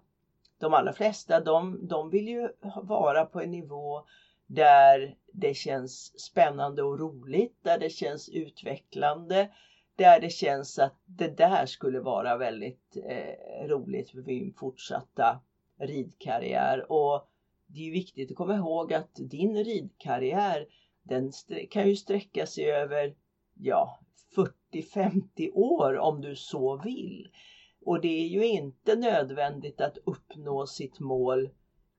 de 0.59 0.73
allra 0.73 0.93
flesta 0.93 1.39
de, 1.39 1.87
de 1.87 2.09
vill 2.09 2.27
ju 2.27 2.49
vara 2.81 3.25
på 3.25 3.41
en 3.41 3.51
nivå 3.51 4.03
där 4.47 5.15
det 5.33 5.53
känns 5.53 6.19
spännande 6.19 6.83
och 6.83 6.99
roligt, 6.99 7.63
där 7.63 7.77
det 7.77 7.89
känns 7.89 8.29
utvecklande, 8.29 9.49
där 9.95 10.19
det 10.19 10.29
känns 10.29 10.79
att 10.79 10.95
det 11.05 11.37
där 11.37 11.65
skulle 11.65 11.99
vara 11.99 12.37
väldigt 12.37 12.97
eh, 13.05 13.67
roligt 13.67 14.09
för 14.09 14.21
min 14.21 14.53
fortsatta 14.53 15.39
ridkarriär. 15.79 16.91
Och 16.91 17.30
det 17.73 17.87
är 17.87 17.91
viktigt 17.91 18.31
att 18.31 18.37
komma 18.37 18.55
ihåg 18.55 18.93
att 18.93 19.15
din 19.15 19.63
ridkarriär 19.63 20.67
den 21.03 21.31
kan 21.69 21.87
ju 21.87 21.95
sträcka 21.95 22.45
sig 22.45 22.71
över 22.71 23.15
ja, 23.53 23.99
40-50 24.73 25.51
år 25.53 25.97
om 25.97 26.21
du 26.21 26.35
så 26.35 26.77
vill. 26.77 27.29
Och 27.85 28.01
det 28.01 28.23
är 28.23 28.27
ju 28.27 28.45
inte 28.45 28.95
nödvändigt 28.95 29.81
att 29.81 29.97
uppnå 29.97 30.67
sitt 30.67 30.99
mål 30.99 31.49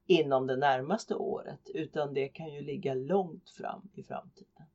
inom 0.06 0.46
det 0.46 0.56
närmaste 0.56 1.14
året 1.14 1.70
utan 1.74 2.14
det 2.14 2.28
kan 2.28 2.54
ju 2.54 2.60
ligga 2.60 2.94
långt 2.94 3.50
fram 3.50 3.90
i 3.94 4.02
framtiden. 4.02 4.66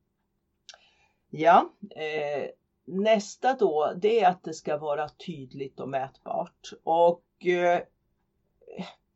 Ja, 1.29 1.73
eh, 1.95 2.49
Nästa 2.89 3.53
då, 3.53 3.93
det 3.95 4.19
är 4.19 4.29
att 4.29 4.43
det 4.43 4.53
ska 4.53 4.77
vara 4.77 5.09
tydligt 5.09 5.79
och 5.79 5.89
mätbart. 5.89 6.71
Och 6.83 7.45
eh, 7.45 7.81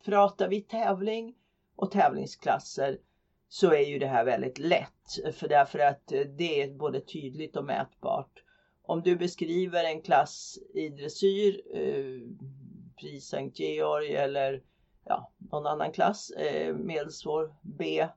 pratar 0.06 0.48
vi 0.48 0.62
tävling 0.62 1.36
och 1.76 1.92
tävlingsklasser 1.92 2.98
så 3.50 3.74
är 3.74 3.86
ju 3.86 4.00
det 4.00 4.08
här 4.08 4.26
väldigt 4.26 4.60
lätt. 4.60 5.36
För 5.36 5.48
därför 5.48 5.80
att 5.80 6.12
eh, 6.12 6.22
det 6.22 6.62
är 6.62 6.74
både 6.74 7.02
tydligt 7.02 7.58
och 7.58 7.66
mätbart. 7.66 8.44
Om 8.84 9.02
du 9.02 9.16
beskriver 9.16 9.84
en 9.84 10.02
klass 10.02 10.60
i 10.74 10.90
dressyr, 10.90 11.62
eh, 11.74 12.22
Prix 13.00 13.26
Sankt 13.26 13.60
Georg 13.60 14.16
eller 14.16 14.64
ja, 15.06 15.32
någon 15.38 15.68
annan 15.68 15.92
klass, 15.92 16.30
eh, 16.30 16.76
medelsvår 16.76 17.56
B 17.62 18.08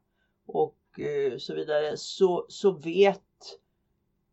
och 0.47 1.01
eh, 1.01 1.39
så 1.39 1.55
vidare, 1.55 1.97
så, 1.97 2.47
så 2.49 2.71
vet 2.71 3.23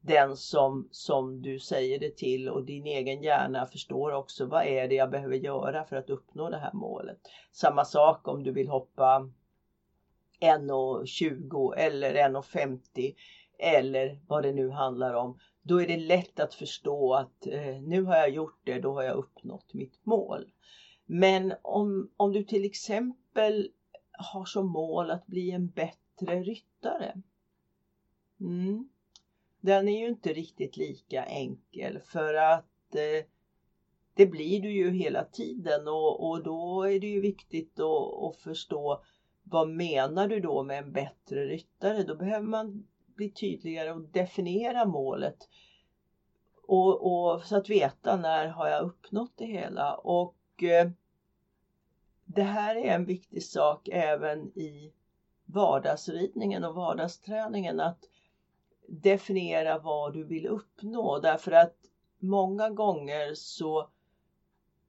den 0.01 0.37
som, 0.37 0.87
som 0.91 1.41
du 1.41 1.59
säger 1.59 1.99
det 1.99 2.17
till 2.17 2.49
och 2.49 2.65
din 2.65 2.85
egen 2.85 3.23
hjärna 3.23 3.65
förstår 3.65 4.11
också 4.11 4.45
vad 4.45 4.65
är 4.65 4.87
det 4.87 4.95
jag 4.95 5.09
behöver 5.09 5.35
göra 5.35 5.83
för 5.83 5.95
att 5.95 6.09
uppnå 6.09 6.49
det 6.49 6.57
här 6.57 6.73
målet. 6.73 7.19
Samma 7.51 7.85
sak 7.85 8.27
om 8.27 8.43
du 8.43 8.51
vill 8.51 8.67
hoppa 8.67 9.31
1,20 10.39 11.75
eller 11.77 12.13
1,50 12.13 13.15
eller 13.59 14.19
vad 14.27 14.43
det 14.43 14.51
nu 14.51 14.69
handlar 14.69 15.13
om. 15.13 15.39
Då 15.61 15.81
är 15.81 15.87
det 15.87 15.97
lätt 15.97 16.39
att 16.39 16.53
förstå 16.53 17.13
att 17.13 17.47
eh, 17.47 17.81
nu 17.81 18.03
har 18.03 18.15
jag 18.15 18.29
gjort 18.29 18.59
det, 18.63 18.79
då 18.79 18.93
har 18.93 19.03
jag 19.03 19.15
uppnått 19.15 19.73
mitt 19.73 20.05
mål. 20.05 20.51
Men 21.05 21.53
om, 21.61 22.11
om 22.17 22.31
du 22.31 22.43
till 22.43 22.65
exempel 22.65 23.69
har 24.11 24.45
som 24.45 24.67
mål 24.67 25.11
att 25.11 25.27
bli 25.27 25.51
en 25.51 25.67
bättre 25.67 26.43
ryttare. 26.43 27.21
Mm, 28.39 28.89
den 29.61 29.87
är 29.87 29.99
ju 29.99 30.07
inte 30.07 30.33
riktigt 30.33 30.77
lika 30.77 31.23
enkel 31.23 31.99
för 31.99 32.33
att 32.33 32.95
eh, 32.95 33.25
det 34.13 34.25
blir 34.25 34.61
du 34.61 34.71
ju 34.71 34.91
hela 34.91 35.23
tiden 35.23 35.87
och, 35.87 36.29
och 36.29 36.43
då 36.43 36.83
är 36.83 36.99
det 36.99 37.07
ju 37.07 37.21
viktigt 37.21 37.79
att, 37.79 38.23
att 38.23 38.37
förstå 38.37 39.03
vad 39.43 39.69
menar 39.69 40.27
du 40.27 40.39
då 40.39 40.63
med 40.63 40.77
en 40.77 40.91
bättre 40.91 41.45
ryttare? 41.45 42.03
Då 42.03 42.15
behöver 42.15 42.47
man 42.47 42.87
bli 43.15 43.31
tydligare 43.31 43.91
och 43.91 44.01
definiera 44.01 44.85
målet. 44.85 45.37
Och, 46.67 47.05
och, 47.05 47.43
så 47.43 47.57
att 47.57 47.69
veta 47.69 48.17
när 48.17 48.47
har 48.47 48.67
jag 48.67 48.83
uppnått 48.85 49.33
det 49.35 49.45
hela. 49.45 49.95
Och 49.95 50.63
eh, 50.63 50.89
det 52.25 52.43
här 52.43 52.75
är 52.75 52.95
en 52.95 53.05
viktig 53.05 53.43
sak 53.43 53.87
även 53.91 54.57
i 54.57 54.93
vardagsridningen 55.45 56.63
och 56.63 56.75
vardagsträningen. 56.75 57.79
Att 57.79 57.99
definiera 58.91 59.79
vad 59.79 60.13
du 60.13 60.23
vill 60.23 60.47
uppnå 60.47 61.19
därför 61.19 61.51
att 61.51 61.75
många 62.19 62.69
gånger 62.69 63.33
så 63.33 63.89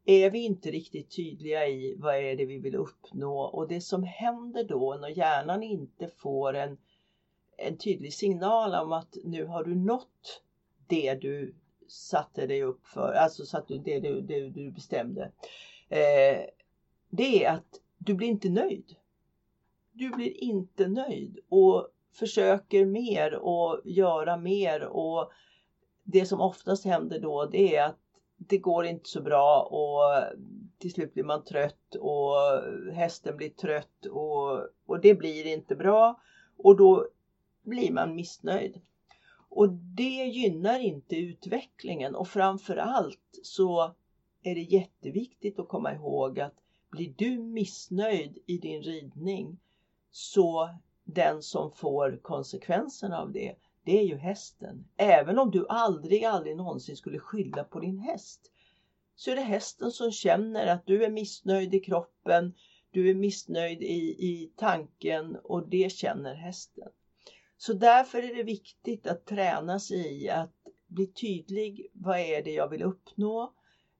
är 0.04 0.30
vi 0.30 0.38
inte 0.44 0.70
riktigt 0.70 1.16
tydliga 1.16 1.68
i 1.68 1.94
vad 1.98 2.16
är 2.16 2.36
det 2.36 2.44
vi 2.44 2.58
vill 2.58 2.74
uppnå 2.74 3.38
och 3.40 3.68
det 3.68 3.80
som 3.80 4.02
händer 4.02 4.64
då 4.64 4.96
när 5.00 5.08
hjärnan 5.08 5.62
inte 5.62 6.08
får 6.08 6.54
en, 6.54 6.78
en 7.56 7.78
tydlig 7.78 8.14
signal 8.14 8.74
om 8.74 8.92
att 8.92 9.16
nu 9.24 9.44
har 9.44 9.64
du 9.64 9.74
nått 9.74 10.42
det 10.86 11.14
du 11.14 11.54
satte 11.88 12.46
dig 12.46 12.62
upp 12.62 12.86
för, 12.86 13.12
alltså 13.12 13.44
satt 13.44 13.68
du, 13.68 13.78
det, 13.78 14.00
du, 14.00 14.20
det 14.20 14.48
du 14.48 14.70
bestämde. 14.70 15.32
Eh, 15.88 16.40
det 17.10 17.44
är 17.44 17.52
att 17.52 17.80
du 17.98 18.14
blir 18.14 18.28
inte 18.28 18.48
nöjd. 18.48 18.94
Du 19.92 20.10
blir 20.10 20.44
inte 20.44 20.88
nöjd 20.88 21.38
och 21.48 21.88
försöker 22.12 22.86
mer 22.86 23.34
och 23.34 23.80
göra 23.84 24.36
mer 24.36 24.82
och 24.82 25.32
det 26.04 26.26
som 26.26 26.40
oftast 26.40 26.84
händer 26.84 27.18
då 27.18 27.46
det 27.46 27.76
är 27.76 27.84
att 27.84 27.98
det 28.36 28.58
går 28.58 28.86
inte 28.86 29.08
så 29.08 29.20
bra 29.20 29.62
och 29.62 30.24
till 30.78 30.92
slut 30.92 31.14
blir 31.14 31.24
man 31.24 31.44
trött 31.44 31.94
och 32.00 32.36
hästen 32.92 33.36
blir 33.36 33.48
trött 33.48 34.06
och, 34.06 34.60
och 34.86 35.00
det 35.00 35.14
blir 35.14 35.46
inte 35.46 35.76
bra 35.76 36.20
och 36.56 36.76
då 36.76 37.08
blir 37.62 37.92
man 37.92 38.14
missnöjd. 38.14 38.80
Och 39.48 39.68
det 39.68 40.24
gynnar 40.24 40.78
inte 40.78 41.16
utvecklingen 41.16 42.14
och 42.14 42.28
framförallt 42.28 43.40
så 43.42 43.94
är 44.42 44.54
det 44.54 44.60
jätteviktigt 44.60 45.58
att 45.58 45.68
komma 45.68 45.94
ihåg 45.94 46.40
att 46.40 46.54
blir 46.90 47.14
du 47.16 47.38
missnöjd 47.38 48.38
i 48.46 48.58
din 48.58 48.82
ridning 48.82 49.58
så 50.10 50.70
den 51.04 51.42
som 51.42 51.72
får 51.72 52.18
konsekvenserna 52.22 53.18
av 53.20 53.32
det, 53.32 53.54
det 53.84 53.98
är 53.98 54.04
ju 54.04 54.16
hästen. 54.16 54.84
Även 54.96 55.38
om 55.38 55.50
du 55.50 55.66
aldrig, 55.68 56.24
aldrig 56.24 56.56
någonsin 56.56 56.96
skulle 56.96 57.18
skylla 57.18 57.64
på 57.64 57.80
din 57.80 57.98
häst 57.98 58.52
så 59.14 59.30
är 59.30 59.36
det 59.36 59.42
hästen 59.42 59.90
som 59.90 60.12
känner 60.12 60.66
att 60.66 60.86
du 60.86 61.04
är 61.04 61.10
missnöjd 61.10 61.74
i 61.74 61.80
kroppen, 61.80 62.54
du 62.90 63.10
är 63.10 63.14
missnöjd 63.14 63.82
i, 63.82 64.16
i 64.18 64.52
tanken 64.56 65.36
och 65.36 65.68
det 65.68 65.92
känner 65.92 66.34
hästen. 66.34 66.88
Så 67.56 67.72
därför 67.72 68.18
är 68.18 68.34
det 68.34 68.42
viktigt 68.42 69.06
att 69.06 69.26
träna 69.26 69.80
sig 69.80 70.24
i 70.24 70.30
att 70.30 70.54
bli 70.86 71.06
tydlig. 71.06 71.86
Vad 71.92 72.18
är 72.18 72.42
det 72.42 72.52
jag 72.52 72.68
vill 72.68 72.82
uppnå? 72.82 73.52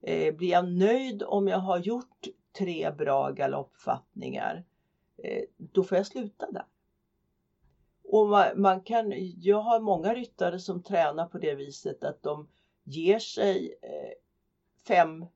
Eh, 0.02 0.34
blir 0.34 0.50
jag 0.50 0.72
nöjd 0.72 1.22
om 1.22 1.48
jag 1.48 1.58
har 1.58 1.78
gjort 1.78 2.26
tre 2.58 2.90
bra 2.90 3.30
galoppfattningar? 3.30 4.64
Eh, 5.16 5.42
då 5.56 5.84
får 5.84 5.98
jag 5.98 6.06
sluta 6.06 6.50
där. 6.50 6.64
Och 8.12 8.28
man, 8.28 8.60
man, 8.60 8.80
kan, 8.80 9.12
jag 9.40 9.60
har 9.60 9.80
många 9.80 10.14
ryttare 10.14 10.58
som 10.58 10.82
tränar 10.82 11.26
på 11.26 11.38
det 11.38 11.54
viset 11.54 12.04
att 12.04 12.22
de 12.22 12.48
ger 12.84 13.18
sig 13.18 13.78
eh, 13.82 14.12
fem 14.88 15.26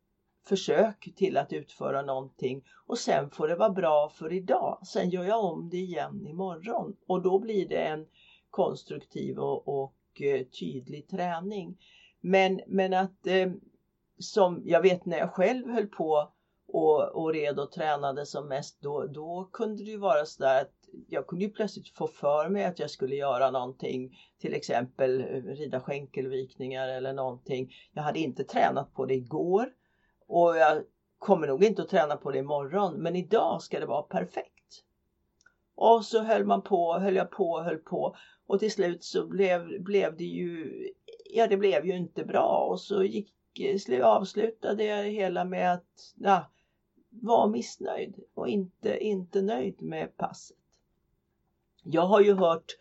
försök 0.45 1.15
till 1.17 1.37
att 1.37 1.53
utföra 1.53 2.03
någonting 2.03 2.65
och 2.87 2.99
sen 2.99 3.31
får 3.31 3.49
det 3.49 3.57
vara 3.57 3.71
bra 3.71 4.09
för 4.09 4.33
idag. 4.33 4.87
Sen 4.87 5.11
gör 5.11 5.25
jag 5.25 5.45
om 5.45 5.69
det 5.69 5.77
igen 5.77 6.27
imorgon 6.27 6.97
och 7.07 7.23
då 7.23 7.39
blir 7.39 7.69
det 7.69 7.83
en 7.83 8.07
konstruktiv 8.51 9.39
och, 9.39 9.69
och 9.69 10.23
eh, 10.23 10.47
tydlig 10.47 11.09
träning. 11.09 11.79
Men, 12.21 12.61
men 12.67 12.95
att 12.95 13.27
eh, 13.27 13.53
som 14.19 14.63
jag 14.65 14.83
vet 14.83 15.07
när 15.07 15.19
jag 15.19 15.31
själv 15.31 15.69
höll 15.69 15.87
på 15.87 16.33
och, 16.67 17.03
och 17.03 17.33
red 17.33 17.59
och 17.59 17.73
tränade 17.73 18.27
som 18.27 18.49
mest 18.49 18.81
då, 18.81 19.07
då 19.07 19.49
kunde 19.53 19.85
det 19.85 19.91
ju 19.91 19.99
vara 19.99 20.25
så 20.25 20.43
där 20.43 20.61
att 20.63 20.73
jag 21.09 21.27
kunde 21.27 21.45
ju 21.45 21.51
plötsligt 21.51 21.89
få 21.89 22.07
för 22.07 22.49
mig 22.49 22.65
att 22.65 22.79
jag 22.79 22.91
skulle 22.91 23.17
göra 23.17 23.51
någonting, 23.51 24.19
till 24.39 24.55
exempel 24.55 25.21
eh, 25.21 25.43
rida 25.43 25.81
skänkelvikningar 25.81 26.89
eller 26.89 27.13
någonting. 27.13 27.73
Jag 27.93 28.03
hade 28.03 28.19
inte 28.19 28.45
tränat 28.45 28.95
på 28.95 29.07
det 29.07 29.15
igår 29.15 29.73
och 30.27 30.57
jag 30.57 30.83
kommer 31.19 31.47
nog 31.47 31.65
inte 31.65 31.83
att 31.83 31.89
träna 31.89 32.17
på 32.17 32.31
det 32.31 32.39
imorgon, 32.39 32.95
men 32.95 33.17
idag 33.17 33.63
ska 33.63 33.81
det 33.81 33.87
vara 33.87 34.03
perfekt. 34.03 34.53
Och 35.75 36.05
så 36.05 36.23
höll 36.23 36.45
man 36.45 36.63
på, 36.63 36.99
höll 36.99 37.17
jag 37.17 37.31
på, 37.31 37.63
höll 37.63 37.79
på 37.79 38.17
och 38.47 38.61
till 38.61 38.73
slut 38.73 39.05
så 39.05 39.27
blev, 39.27 39.83
blev 39.83 40.17
det 40.17 40.25
ju, 40.25 40.73
ja 41.31 41.47
det 41.47 41.57
blev 41.57 41.87
ju 41.87 41.97
inte 41.97 42.25
bra 42.25 42.67
och 42.71 42.81
så 42.81 43.03
gick, 43.03 43.33
eh, 43.89 44.07
avslutade 44.07 44.85
jag 44.85 45.05
det 45.05 45.11
hela 45.11 45.45
med 45.45 45.73
att 45.73 46.15
ja, 46.15 46.51
vara 47.09 47.47
missnöjd 47.47 48.15
och 48.35 48.49
inte, 48.49 48.99
inte 48.99 49.43
nöjd 49.43 49.83
med 49.83 50.17
passet. 50.17 50.57
Jag 51.89 52.07
har 52.07 52.21
ju 52.21 52.35
hört 52.35 52.77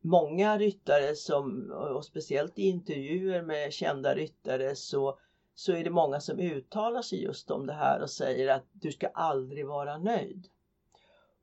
många 0.00 0.58
ryttare 0.58 1.14
som, 1.14 1.70
och 1.70 2.04
speciellt 2.04 2.58
i 2.58 2.62
intervjuer 2.62 3.42
med 3.42 3.72
kända 3.72 4.14
ryttare 4.14 4.76
så, 4.76 5.18
så 5.54 5.72
är 5.72 5.84
det 5.84 5.90
många 5.90 6.20
som 6.20 6.38
uttalar 6.38 7.02
sig 7.02 7.22
just 7.22 7.50
om 7.50 7.66
det 7.66 7.72
här 7.72 8.02
och 8.02 8.10
säger 8.10 8.48
att 8.48 8.64
du 8.72 8.92
ska 8.92 9.06
aldrig 9.06 9.66
vara 9.66 9.98
nöjd. 9.98 10.48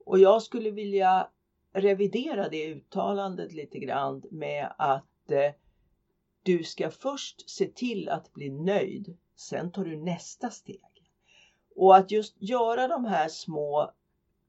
Och 0.05 0.19
jag 0.19 0.41
skulle 0.41 0.71
vilja 0.71 1.29
revidera 1.73 2.49
det 2.49 2.67
uttalandet 2.67 3.53
lite 3.53 3.79
grann 3.79 4.23
med 4.31 4.73
att 4.77 5.31
eh, 5.31 5.51
du 6.43 6.63
ska 6.63 6.89
först 6.89 7.49
se 7.49 7.65
till 7.65 8.09
att 8.09 8.33
bli 8.33 8.49
nöjd. 8.49 9.17
Sen 9.35 9.71
tar 9.71 9.85
du 9.85 9.97
nästa 9.97 10.49
steg. 10.49 11.11
Och 11.75 11.95
att 11.95 12.11
just 12.11 12.35
göra 12.41 12.87
de 12.87 13.05
här 13.05 13.29
små 13.29 13.91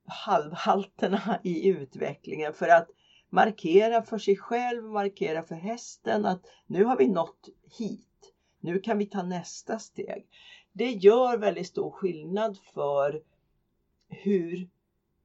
halvhalterna 0.06 1.40
i 1.44 1.68
utvecklingen 1.68 2.52
för 2.52 2.68
att 2.68 2.88
markera 3.30 4.02
för 4.02 4.18
sig 4.18 4.36
själv, 4.36 4.84
markera 4.84 5.42
för 5.42 5.54
hästen 5.54 6.26
att 6.26 6.42
nu 6.66 6.84
har 6.84 6.96
vi 6.96 7.08
nått 7.08 7.48
hit. 7.78 8.32
Nu 8.60 8.78
kan 8.80 8.98
vi 8.98 9.06
ta 9.06 9.22
nästa 9.22 9.78
steg. 9.78 10.26
Det 10.72 10.90
gör 10.90 11.38
väldigt 11.38 11.66
stor 11.66 11.90
skillnad 11.90 12.58
för 12.58 13.22
hur, 14.08 14.68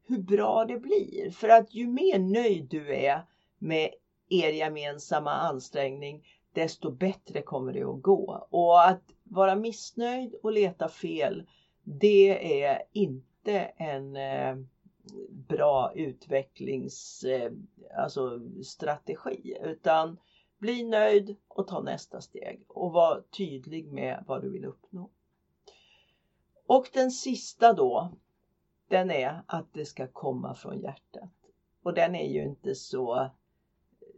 hur 0.03 0.17
bra 0.17 0.65
det 0.65 0.77
blir. 0.77 1.31
För 1.31 1.49
att 1.49 1.73
ju 1.73 1.87
mer 1.87 2.19
nöjd 2.19 2.67
du 2.69 2.95
är 2.95 3.25
med 3.57 3.89
er 4.29 4.51
gemensamma 4.51 5.31
ansträngning, 5.31 6.27
desto 6.53 6.91
bättre 6.91 7.41
kommer 7.41 7.73
det 7.73 7.83
att 7.83 8.01
gå. 8.01 8.47
Och 8.49 8.87
att 8.87 9.03
vara 9.23 9.55
missnöjd 9.55 10.35
och 10.43 10.51
leta 10.51 10.89
fel, 10.89 11.47
det 11.83 12.63
är 12.63 12.81
inte 12.93 13.30
inte 13.41 13.59
en 13.61 14.15
eh, 14.15 14.55
bra 15.29 15.91
utvecklingsstrategi 15.95 17.53
eh, 17.95 18.03
alltså 18.03 18.39
utan 19.63 20.19
bli 20.57 20.83
nöjd 20.83 21.35
och 21.47 21.67
ta 21.67 21.81
nästa 21.81 22.21
steg 22.21 22.63
och 22.67 22.91
var 22.91 23.23
tydlig 23.37 23.91
med 23.91 24.23
vad 24.27 24.41
du 24.41 24.49
vill 24.49 24.65
uppnå. 24.65 25.09
Och 26.65 26.89
den 26.93 27.11
sista 27.11 27.73
då, 27.73 28.11
den 28.87 29.11
är 29.11 29.41
att 29.47 29.73
det 29.73 29.85
ska 29.85 30.07
komma 30.07 30.55
från 30.55 30.79
hjärtat. 30.79 31.31
Och 31.83 31.93
den 31.93 32.15
är 32.15 32.29
ju 32.29 32.43
inte 32.43 32.75
så, 32.75 33.29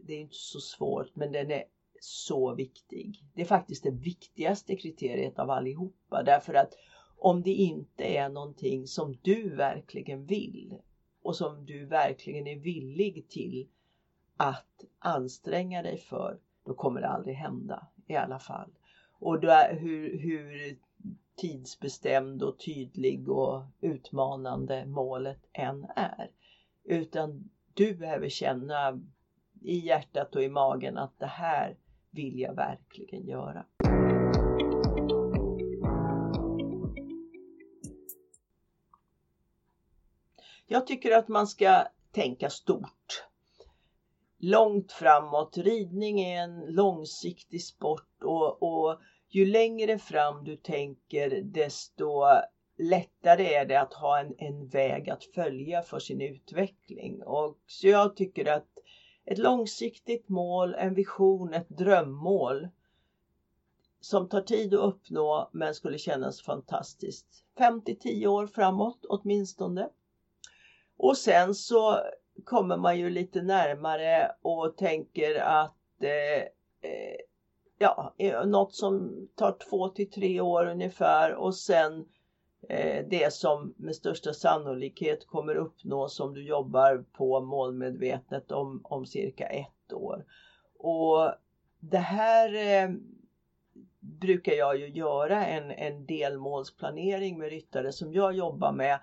det 0.02 0.14
är 0.14 0.20
inte 0.20 0.36
så 0.36 0.60
svårt, 0.60 1.16
men 1.16 1.32
den 1.32 1.50
är 1.50 1.64
så 2.00 2.54
viktig. 2.54 3.24
Det 3.34 3.42
är 3.42 3.46
faktiskt 3.46 3.82
det 3.82 3.90
viktigaste 3.90 4.76
kriteriet 4.76 5.38
av 5.38 5.50
allihopa 5.50 6.22
därför 6.22 6.54
att 6.54 6.74
om 7.24 7.42
det 7.42 7.50
inte 7.50 8.04
är 8.04 8.28
någonting 8.28 8.86
som 8.86 9.16
du 9.22 9.48
verkligen 9.56 10.26
vill 10.26 10.78
och 11.22 11.36
som 11.36 11.66
du 11.66 11.86
verkligen 11.86 12.46
är 12.46 12.56
villig 12.56 13.28
till 13.28 13.68
att 14.36 14.84
anstränga 14.98 15.82
dig 15.82 15.96
för, 15.98 16.38
då 16.64 16.74
kommer 16.74 17.00
det 17.00 17.08
aldrig 17.08 17.36
hända 17.36 17.86
i 18.06 18.16
alla 18.16 18.38
fall. 18.38 18.70
Och 19.18 19.40
då 19.40 19.48
är, 19.48 19.76
hur, 19.76 20.18
hur 20.18 20.78
tidsbestämd 21.36 22.42
och 22.42 22.58
tydlig 22.58 23.28
och 23.28 23.62
utmanande 23.80 24.86
målet 24.86 25.46
än 25.52 25.86
är. 25.96 26.30
Utan 26.84 27.50
du 27.74 27.94
behöver 27.94 28.28
känna 28.28 29.00
i 29.60 29.78
hjärtat 29.78 30.36
och 30.36 30.42
i 30.42 30.48
magen 30.48 30.98
att 30.98 31.18
det 31.18 31.26
här 31.26 31.76
vill 32.10 32.40
jag 32.40 32.54
verkligen 32.54 33.26
göra. 33.26 33.66
Jag 40.66 40.86
tycker 40.86 41.16
att 41.16 41.28
man 41.28 41.46
ska 41.46 41.84
tänka 42.12 42.50
stort. 42.50 43.26
Långt 44.38 44.92
framåt. 44.92 45.56
Ridning 45.56 46.20
är 46.20 46.42
en 46.42 46.74
långsiktig 46.74 47.62
sport 47.62 48.22
och, 48.24 48.62
och 48.62 49.00
ju 49.28 49.44
längre 49.44 49.98
fram 49.98 50.44
du 50.44 50.56
tänker 50.56 51.42
desto 51.42 52.24
lättare 52.78 53.54
är 53.54 53.64
det 53.64 53.80
att 53.80 53.94
ha 53.94 54.18
en, 54.18 54.34
en 54.38 54.68
väg 54.68 55.10
att 55.10 55.24
följa 55.24 55.82
för 55.82 55.98
sin 55.98 56.20
utveckling. 56.20 57.22
Och 57.22 57.58
så 57.66 57.88
jag 57.88 58.16
tycker 58.16 58.48
att 58.48 58.68
ett 59.24 59.38
långsiktigt 59.38 60.28
mål, 60.28 60.74
en 60.74 60.94
vision, 60.94 61.54
ett 61.54 61.68
drömmål 61.68 62.68
som 64.00 64.28
tar 64.28 64.40
tid 64.40 64.74
att 64.74 64.80
uppnå 64.80 65.50
men 65.52 65.74
skulle 65.74 65.98
kännas 65.98 66.42
fantastiskt. 66.42 67.44
5 67.58 67.82
10 68.00 68.26
år 68.26 68.46
framåt 68.46 69.04
åtminstone. 69.08 69.88
Och 70.96 71.16
sen 71.16 71.54
så 71.54 72.00
kommer 72.44 72.76
man 72.76 72.98
ju 72.98 73.10
lite 73.10 73.42
närmare 73.42 74.32
och 74.42 74.76
tänker 74.76 75.40
att 75.40 76.02
eh, 76.02 76.42
eh 76.90 77.16
ja, 77.78 78.14
eh, 78.18 78.46
något 78.46 78.74
som 78.74 79.12
tar 79.34 79.56
två 79.70 79.88
till 79.88 80.10
tre 80.10 80.40
år 80.40 80.66
ungefär 80.66 81.34
och 81.34 81.56
sen 81.56 82.04
eh, 82.68 83.06
det 83.10 83.32
som 83.32 83.74
med 83.76 83.96
största 83.96 84.32
sannolikhet 84.32 85.26
kommer 85.26 85.54
uppnås 85.54 86.20
om 86.20 86.34
du 86.34 86.46
jobbar 86.46 87.04
på 87.12 87.40
målmedvetet 87.40 88.52
om, 88.52 88.80
om 88.84 89.06
cirka 89.06 89.46
ett 89.46 89.92
år. 89.92 90.24
Och 90.78 91.32
det 91.80 91.98
här 91.98 92.54
eh, 92.54 92.90
brukar 94.00 94.52
jag 94.52 94.78
ju 94.78 94.88
göra 94.88 95.46
en, 95.46 95.70
en 95.70 96.06
delmålsplanering 96.06 97.38
med 97.38 97.50
ryttare 97.50 97.92
som 97.92 98.12
jag 98.12 98.34
jobbar 98.34 98.72
med 98.72 99.00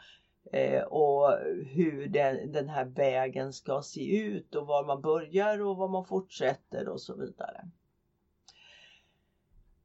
eh, 0.52 0.84
och 0.84 1.38
hur 1.66 2.08
den, 2.08 2.52
den 2.52 2.70
här 2.70 2.86
vägen 2.86 3.54
ska 3.54 3.82
se 3.82 4.18
ut 4.18 4.56
och 4.56 4.68
var 4.68 4.86
man 4.86 5.02
börjar 5.02 5.62
och 5.62 5.78
var 5.78 5.88
man 5.88 6.06
fortsätter 6.06 6.88
och 6.88 7.02
så 7.02 7.16
vidare. 7.16 7.70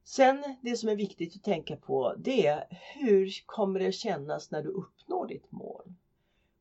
Sen 0.03 0.43
det 0.61 0.77
som 0.77 0.89
är 0.89 0.95
viktigt 0.95 1.35
att 1.35 1.43
tänka 1.43 1.75
på 1.75 2.13
det 2.17 2.47
är 2.47 2.67
hur 2.69 3.31
kommer 3.45 3.79
det 3.79 3.91
kännas 3.91 4.51
när 4.51 4.61
du 4.61 4.69
uppnår 4.69 5.27
ditt 5.27 5.51
mål? 5.51 5.93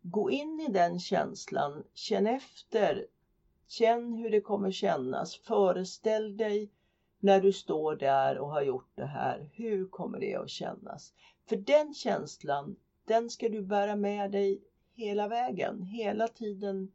Gå 0.03 0.31
in 0.31 0.61
i 0.69 0.73
den 0.73 1.01
känslan, 1.01 1.85
känn 1.95 2.27
efter, 2.27 3.07
känn 3.69 4.13
hur 4.13 4.31
det 4.31 4.41
kommer 4.41 4.71
kännas, 4.71 5.37
föreställ 5.37 6.37
dig 6.37 6.71
när 7.21 7.41
du 7.41 7.53
står 7.53 7.97
där 7.97 8.39
och 8.39 8.51
har 8.51 8.63
gjort 8.63 8.91
det 8.95 9.07
här, 9.07 9.51
hur 9.53 9.89
kommer 9.89 10.21
det 10.21 10.35
att 10.35 10.51
kännas? 10.51 11.13
För 11.49 11.57
den 11.57 11.95
känslan, 11.95 12.77
den 13.07 13.31
ska 13.31 13.49
du 13.49 13.63
bära 13.63 13.97
med 13.97 14.31
dig 14.31 14.63
hela 14.95 15.29
vägen, 15.29 15.83
hela 15.83 16.29
tiden 16.29 16.93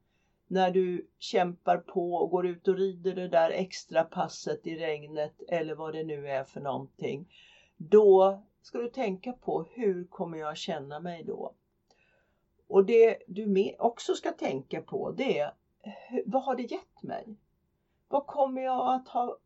när 0.48 0.72
du 0.72 1.08
kämpar 1.20 1.78
på 1.78 2.14
och 2.14 2.30
går 2.30 2.48
ut 2.48 2.68
och 2.68 2.76
rider 2.76 3.16
det 3.16 3.28
där 3.28 3.50
extra 3.50 4.04
passet 4.04 4.68
i 4.68 4.78
regnet 4.78 5.42
eller 5.48 5.76
vad 5.76 5.94
det 5.94 6.04
nu 6.04 6.30
är 6.30 6.44
för 6.44 6.60
någonting. 6.60 7.34
Då 7.78 8.42
ska 8.62 8.78
du 8.78 8.88
tänka 8.88 9.34
på 9.34 9.66
hur 9.72 10.04
kommer 10.04 10.38
jag 10.38 10.58
känna 10.58 11.00
mig 11.00 11.24
då? 11.24 11.54
Och 12.68 12.86
det 12.86 13.18
du 13.28 13.76
också 13.80 14.14
ska 14.16 14.32
tänka 14.32 14.82
på 14.82 15.12
det 15.12 15.40
är 15.40 15.54
vad 16.26 16.44
har 16.44 16.56
det 16.56 16.72
gett 16.72 17.04
mig? 17.04 17.36
Vad 18.08 18.26
kommer 18.26 18.62
jag 18.62 18.96
att 18.96 19.08
ha 19.08 19.38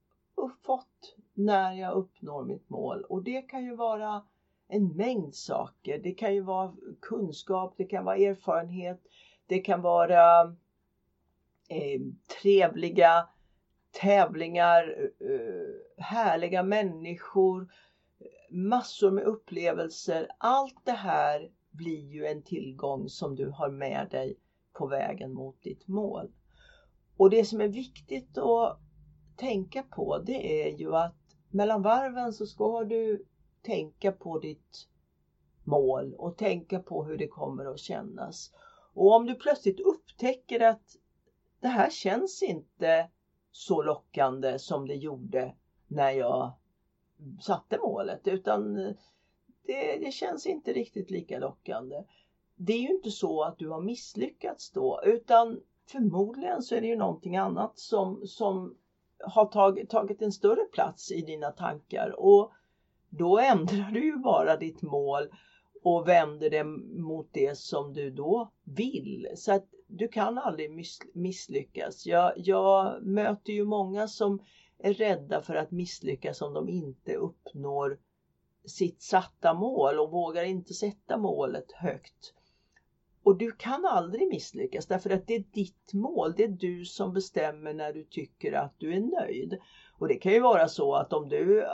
fått 0.62 1.16
när 1.34 1.74
jag 1.74 1.94
uppnår 1.94 2.44
mitt 2.44 2.70
mål? 2.70 3.02
Och 3.02 3.24
det 3.24 3.42
kan 3.42 3.64
ju 3.64 3.76
vara 3.76 4.26
en 4.68 4.96
mängd 4.96 5.36
saker. 5.36 6.00
Det 6.00 6.12
kan 6.12 6.34
ju 6.34 6.42
vara 6.42 6.76
kunskap, 7.02 7.74
det 7.78 7.86
kan 7.86 8.06
vara 8.06 8.18
erfarenhet, 8.18 9.02
det 9.48 9.60
kan 9.60 9.82
vara 9.82 10.42
eh, 11.70 12.02
trevliga 12.42 13.30
tävlingar, 13.92 14.96
eh, 14.98 15.32
eh, 15.32 16.04
härliga 16.04 16.64
människor, 16.64 17.72
massor 18.50 19.12
med 19.12 19.24
upplevelser. 19.24 20.28
Allt 20.38 20.86
det 20.86 20.92
här 20.92 21.52
blir 21.72 22.12
ju 22.12 22.26
en 22.26 22.44
tillgång 22.44 23.10
som 23.10 23.36
du 23.36 23.50
har 23.50 23.70
med 23.70 24.08
dig 24.12 24.40
på 24.74 24.88
vägen 24.88 25.34
mot 25.34 25.62
ditt 25.62 25.88
mål. 25.88 26.32
Och 27.18 27.30
det 27.30 27.46
som 27.46 27.62
är 27.62 27.68
viktigt 27.68 28.38
att 28.38 28.80
tänka 29.36 29.84
på 29.84 30.18
det 30.18 30.64
är 30.64 30.78
ju 30.78 30.96
att 30.96 31.16
mellan 31.50 31.82
varven 31.82 32.34
så 32.34 32.46
ska 32.46 32.84
du 32.84 33.26
tänka 33.66 34.12
på 34.12 34.40
ditt 34.40 34.88
mål 35.64 36.14
och 36.14 36.38
tänka 36.38 36.80
på 36.80 37.04
hur 37.04 37.18
det 37.18 37.28
kommer 37.28 37.66
att 37.66 37.80
kännas. 37.80 38.52
Och 38.94 39.16
om 39.16 39.26
du 39.26 39.36
plötsligt 39.36 39.80
upptäcker 39.80 40.60
att 40.60 40.98
det 41.60 41.68
här 41.68 41.90
känns 41.90 42.44
inte 42.44 43.10
så 43.52 43.82
lockande 43.82 44.60
som 44.60 44.88
det 44.88 44.96
gjorde 44.96 45.56
när 45.88 46.12
jag 46.12 46.54
satte 47.42 47.78
målet 47.78 48.28
utan 48.28 48.74
det, 49.64 49.98
det 50.00 50.14
känns 50.14 50.46
inte 50.46 50.74
riktigt 50.74 51.12
lika 51.12 51.40
lockande. 51.40 52.04
Det 52.56 52.74
är 52.74 52.82
ju 52.82 52.90
inte 52.90 53.12
så 53.12 53.44
att 53.44 53.58
du 53.58 53.70
har 53.70 53.82
misslyckats 53.82 54.72
då 54.72 55.02
utan 55.06 55.62
förmodligen 55.88 56.62
så 56.62 56.76
är 56.76 56.82
det 56.82 56.88
ju 56.88 56.96
någonting 56.96 57.38
annat 57.38 57.80
som, 57.80 58.28
som 58.28 58.78
har 59.24 59.46
tag, 59.46 59.90
tagit 59.90 60.22
en 60.22 60.32
större 60.32 60.66
plats 60.66 61.12
i 61.12 61.22
dina 61.22 61.52
tankar 61.52 62.16
och 62.18 62.52
då 63.10 63.40
ändrar 63.40 63.92
du 63.92 64.06
ju 64.06 64.18
bara 64.18 64.58
ditt 64.58 64.82
mål 64.82 65.30
och 65.84 66.08
vänder 66.08 66.50
det 66.50 66.64
mot 67.04 67.30
det 67.32 67.58
som 67.58 67.94
du 67.94 68.12
då 68.12 68.52
vill. 68.64 69.28
Så 69.36 69.52
att 69.52 69.66
du 69.88 70.08
kan 70.08 70.38
aldrig 70.38 70.72
misslyckas. 71.14 72.06
Jag, 72.06 72.34
jag 72.36 73.04
möter 73.04 73.54
ju 73.54 73.66
många 73.66 74.08
som 74.08 74.40
är 74.78 74.94
rädda 74.94 75.42
för 75.42 75.56
att 75.56 75.72
misslyckas 75.72 76.42
om 76.42 76.54
de 76.54 76.70
inte 76.70 77.16
uppnår 77.16 77.98
sitt 78.66 79.02
satta 79.02 79.54
mål 79.54 80.00
och 80.00 80.12
vågar 80.12 80.44
inte 80.44 80.74
sätta 80.74 81.18
målet 81.18 81.72
högt. 81.72 82.34
Och 83.24 83.38
du 83.38 83.52
kan 83.52 83.86
aldrig 83.86 84.28
misslyckas 84.28 84.86
därför 84.86 85.10
att 85.10 85.28
det 85.28 85.36
är 85.36 85.44
ditt 85.52 85.94
mål. 85.94 86.34
Det 86.38 86.44
är 86.44 86.48
du 86.48 86.86
som 86.86 87.14
bestämmer 87.14 87.74
när 87.74 87.94
du 87.94 88.04
tycker 88.04 88.54
att 88.54 88.74
du 88.78 88.94
är 88.94 89.00
nöjd. 89.00 89.58
Och 90.00 90.08
det 90.08 90.16
kan 90.16 90.32
ju 90.32 90.40
vara 90.40 90.68
så 90.68 90.96
att 90.96 91.14
om 91.14 91.30
du 91.30 91.66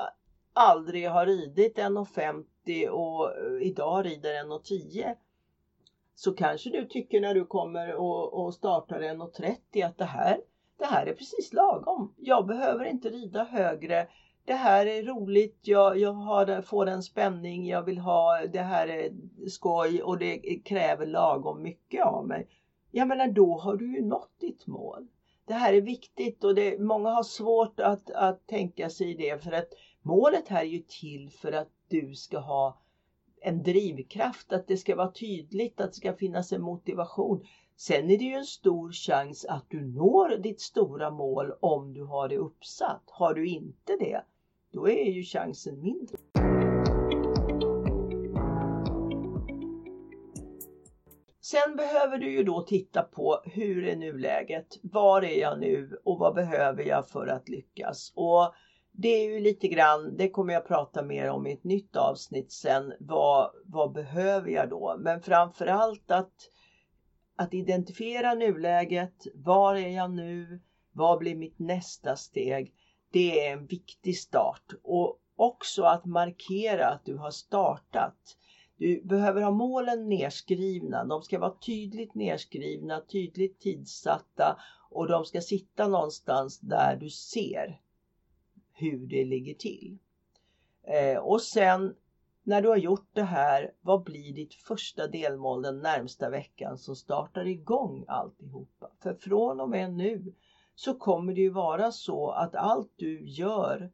aldrig 0.54 1.10
har 1.10 1.26
ridit 1.26 1.78
1,50 1.78 2.88
och 2.88 3.38
eh, 3.38 3.68
idag 3.68 4.06
rider 4.06 4.44
1,10 4.44 5.16
så 6.16 6.34
kanske 6.34 6.70
du 6.70 6.86
tycker 6.86 7.22
när 7.22 7.34
du 7.34 7.46
kommer 7.46 7.96
och, 7.96 8.34
och 8.34 8.54
startar 8.54 9.00
1,30 9.00 9.88
att 9.88 9.98
det 9.98 10.06
här, 10.06 10.42
det 10.78 10.86
här 10.86 11.06
är 11.06 11.14
precis 11.14 11.54
lagom. 11.54 12.14
Jag 12.18 12.46
behöver 12.48 12.86
inte 12.86 13.10
rida 13.10 13.44
högre. 13.44 14.08
Det 14.46 14.54
här 14.54 14.86
är 14.86 15.04
roligt, 15.04 15.60
jag, 15.62 15.98
jag 15.98 16.14
har, 16.14 16.62
får 16.62 16.86
en 16.86 17.04
spänning, 17.04 17.68
jag 17.68 17.84
vill 17.84 17.98
ha, 17.98 18.46
det 18.46 18.62
här 18.62 18.88
är 18.88 19.12
skoj 19.50 20.02
och 20.02 20.18
det 20.18 20.38
kräver 20.66 21.06
lagom 21.06 21.62
mycket 21.62 22.06
av 22.06 22.28
mig. 22.28 22.48
Jag 22.92 23.08
menar 23.08 23.28
då 23.28 23.58
har 23.58 23.76
du 23.76 23.96
ju 23.96 24.06
nått 24.06 24.40
ditt 24.40 24.68
mål. 24.68 25.08
Det 25.46 25.54
här 25.54 25.74
är 25.74 25.82
viktigt 25.82 26.44
och 26.44 26.56
det, 26.56 26.80
många 26.80 27.10
har 27.10 27.24
svårt 27.24 27.80
att, 27.80 28.12
att 28.12 28.48
tänka 28.48 28.90
sig 28.90 29.16
det 29.16 29.44
för 29.44 29.52
att 29.52 29.70
målet 30.02 30.48
här 30.48 30.62
är 30.62 30.70
ju 30.70 30.80
till 30.80 31.30
för 31.30 31.52
att 31.52 31.70
du 31.88 32.16
ska 32.16 32.40
ha 32.40 32.82
en 33.42 33.64
drivkraft, 33.64 34.54
att 34.54 34.68
det 34.68 34.78
ska 34.78 34.96
vara 34.96 35.12
tydligt, 35.12 35.82
att 35.82 35.92
det 35.92 35.98
ska 35.98 36.14
finnas 36.14 36.54
en 36.54 36.62
motivation. 36.62 37.46
Sen 37.76 38.10
är 38.10 38.18
det 38.18 38.24
ju 38.24 38.34
en 38.34 38.46
stor 38.46 38.92
chans 38.92 39.46
att 39.46 39.66
du 39.70 39.86
når 39.86 40.38
ditt 40.38 40.62
stora 40.62 41.12
mål 41.12 41.54
om 41.60 41.94
du 41.94 42.04
har 42.04 42.30
det 42.30 42.38
uppsatt. 42.38 43.04
Har 43.06 43.34
du 43.34 43.48
inte 43.48 43.98
det, 44.00 44.22
då 44.72 44.90
är 44.90 45.12
ju 45.12 45.24
chansen 45.24 45.82
mindre. 45.82 46.18
Sen 51.42 51.76
behöver 51.76 52.18
du 52.18 52.32
ju 52.32 52.44
då 52.44 52.62
titta 52.62 53.02
på 53.02 53.42
hur 53.46 53.88
är 53.88 53.96
nuläget? 53.96 54.80
Var 54.82 55.22
är 55.22 55.40
jag 55.40 55.60
nu 55.60 56.00
och 56.04 56.20
vad 56.20 56.36
behöver 56.36 56.84
jag 56.84 57.08
för 57.08 57.28
att 57.28 57.50
lyckas? 57.50 58.14
Och 58.16 58.54
det 58.92 59.08
är 59.10 59.30
ju 59.30 59.40
lite 59.40 59.68
grann, 59.68 60.18
det 60.18 60.30
kommer 60.30 60.54
jag 60.54 60.68
prata 60.68 61.04
mer 61.04 61.30
om 61.30 61.48
i 61.48 61.54
ett 61.54 61.64
nytt 61.64 61.96
avsnitt 61.96 62.52
sen. 62.52 62.94
Vad, 63.00 63.52
vad 63.66 63.92
behöver 63.92 64.50
jag 64.50 64.70
då? 64.70 64.96
Men 65.00 65.22
framförallt 65.22 66.12
att, 66.12 66.34
att 67.36 67.54
identifiera 67.54 68.34
nuläget. 68.34 69.28
Var 69.36 69.76
är 69.76 69.90
jag 69.90 70.12
nu? 70.12 70.62
Vad 70.92 71.20
blir 71.20 71.36
mitt 71.36 71.60
nästa 71.60 72.16
steg? 72.16 72.74
Det 73.12 73.48
är 73.48 73.54
en 73.54 73.66
viktig 73.66 74.18
start 74.18 74.74
och 74.84 75.20
också 75.36 75.84
att 75.84 76.06
markera 76.06 76.88
att 76.88 77.06
du 77.06 77.18
har 77.18 77.32
startat. 77.32 78.38
Du 78.78 79.02
behöver 79.06 79.42
ha 79.42 79.52
målen 79.52 80.10
nerskrivna. 80.10 81.04
De 81.04 81.22
ska 81.22 81.40
vara 81.40 81.58
tydligt 81.66 82.16
nerskrivna, 82.16 83.02
tydligt 83.02 83.60
tidsatta 83.60 84.58
och 84.90 85.08
de 85.08 85.26
ska 85.26 85.42
sitta 85.42 85.88
någonstans 85.88 86.60
där 86.60 86.96
du 86.96 87.10
ser 87.10 87.80
hur 88.82 89.08
det 89.08 89.26
ligger 89.26 89.54
till. 89.54 89.98
Eh, 90.84 91.18
och 91.18 91.42
sen 91.42 91.96
när 92.44 92.62
du 92.62 92.70
har 92.70 92.78
gjort 92.78 93.10
det 93.14 93.24
här, 93.24 93.72
vad 93.82 94.04
blir 94.04 94.34
ditt 94.34 94.54
första 94.54 95.08
delmål 95.08 95.62
den 95.62 95.80
närmsta 95.80 96.30
veckan 96.30 96.78
som 96.78 96.96
startar 96.96 97.48
igång 97.48 98.06
alltihopa? 98.08 98.92
För 99.00 99.14
från 99.14 99.60
och 99.60 99.70
med 99.70 99.94
nu 99.94 100.34
så 100.76 100.94
kommer 100.94 101.34
det 101.34 101.42
ju 101.42 101.50
vara 101.50 101.92
så 101.92 102.30
att 102.30 102.56
allt 102.56 102.92
du 102.96 103.30
gör 103.30 103.92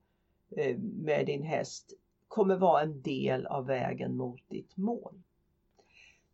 eh, 0.58 0.78
med 0.80 1.26
din 1.26 1.44
häst 1.44 1.94
kommer 2.28 2.56
vara 2.56 2.82
en 2.82 3.02
del 3.02 3.46
av 3.46 3.66
vägen 3.66 4.18
mot 4.18 4.50
ditt 4.50 4.78
mål. 4.78 5.22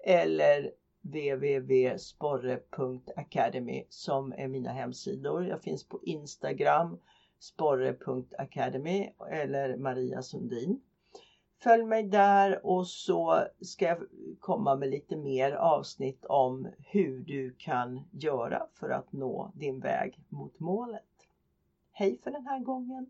eller 0.05 0.71
www.sporre.academy 1.01 3.83
som 3.89 4.33
är 4.37 4.47
mina 4.47 4.71
hemsidor. 4.71 5.45
Jag 5.45 5.61
finns 5.61 5.87
på 5.87 5.99
Instagram 6.03 6.97
sporre.academy 7.39 9.09
eller 9.31 9.77
Maria 9.77 10.21
Sundin. 10.21 10.79
Följ 11.63 11.85
mig 11.85 12.03
där 12.03 12.65
och 12.65 12.87
så 12.87 13.43
ska 13.61 13.85
jag 13.85 13.97
komma 14.39 14.75
med 14.75 14.89
lite 14.89 15.15
mer 15.15 15.51
avsnitt 15.51 16.25
om 16.25 16.67
hur 16.77 17.19
du 17.19 17.55
kan 17.57 18.01
göra 18.11 18.67
för 18.73 18.89
att 18.89 19.11
nå 19.11 19.51
din 19.55 19.79
väg 19.79 20.19
mot 20.29 20.59
målet. 20.59 21.03
Hej 21.91 22.19
för 22.23 22.31
den 22.31 22.45
här 22.45 22.59
gången! 22.59 23.09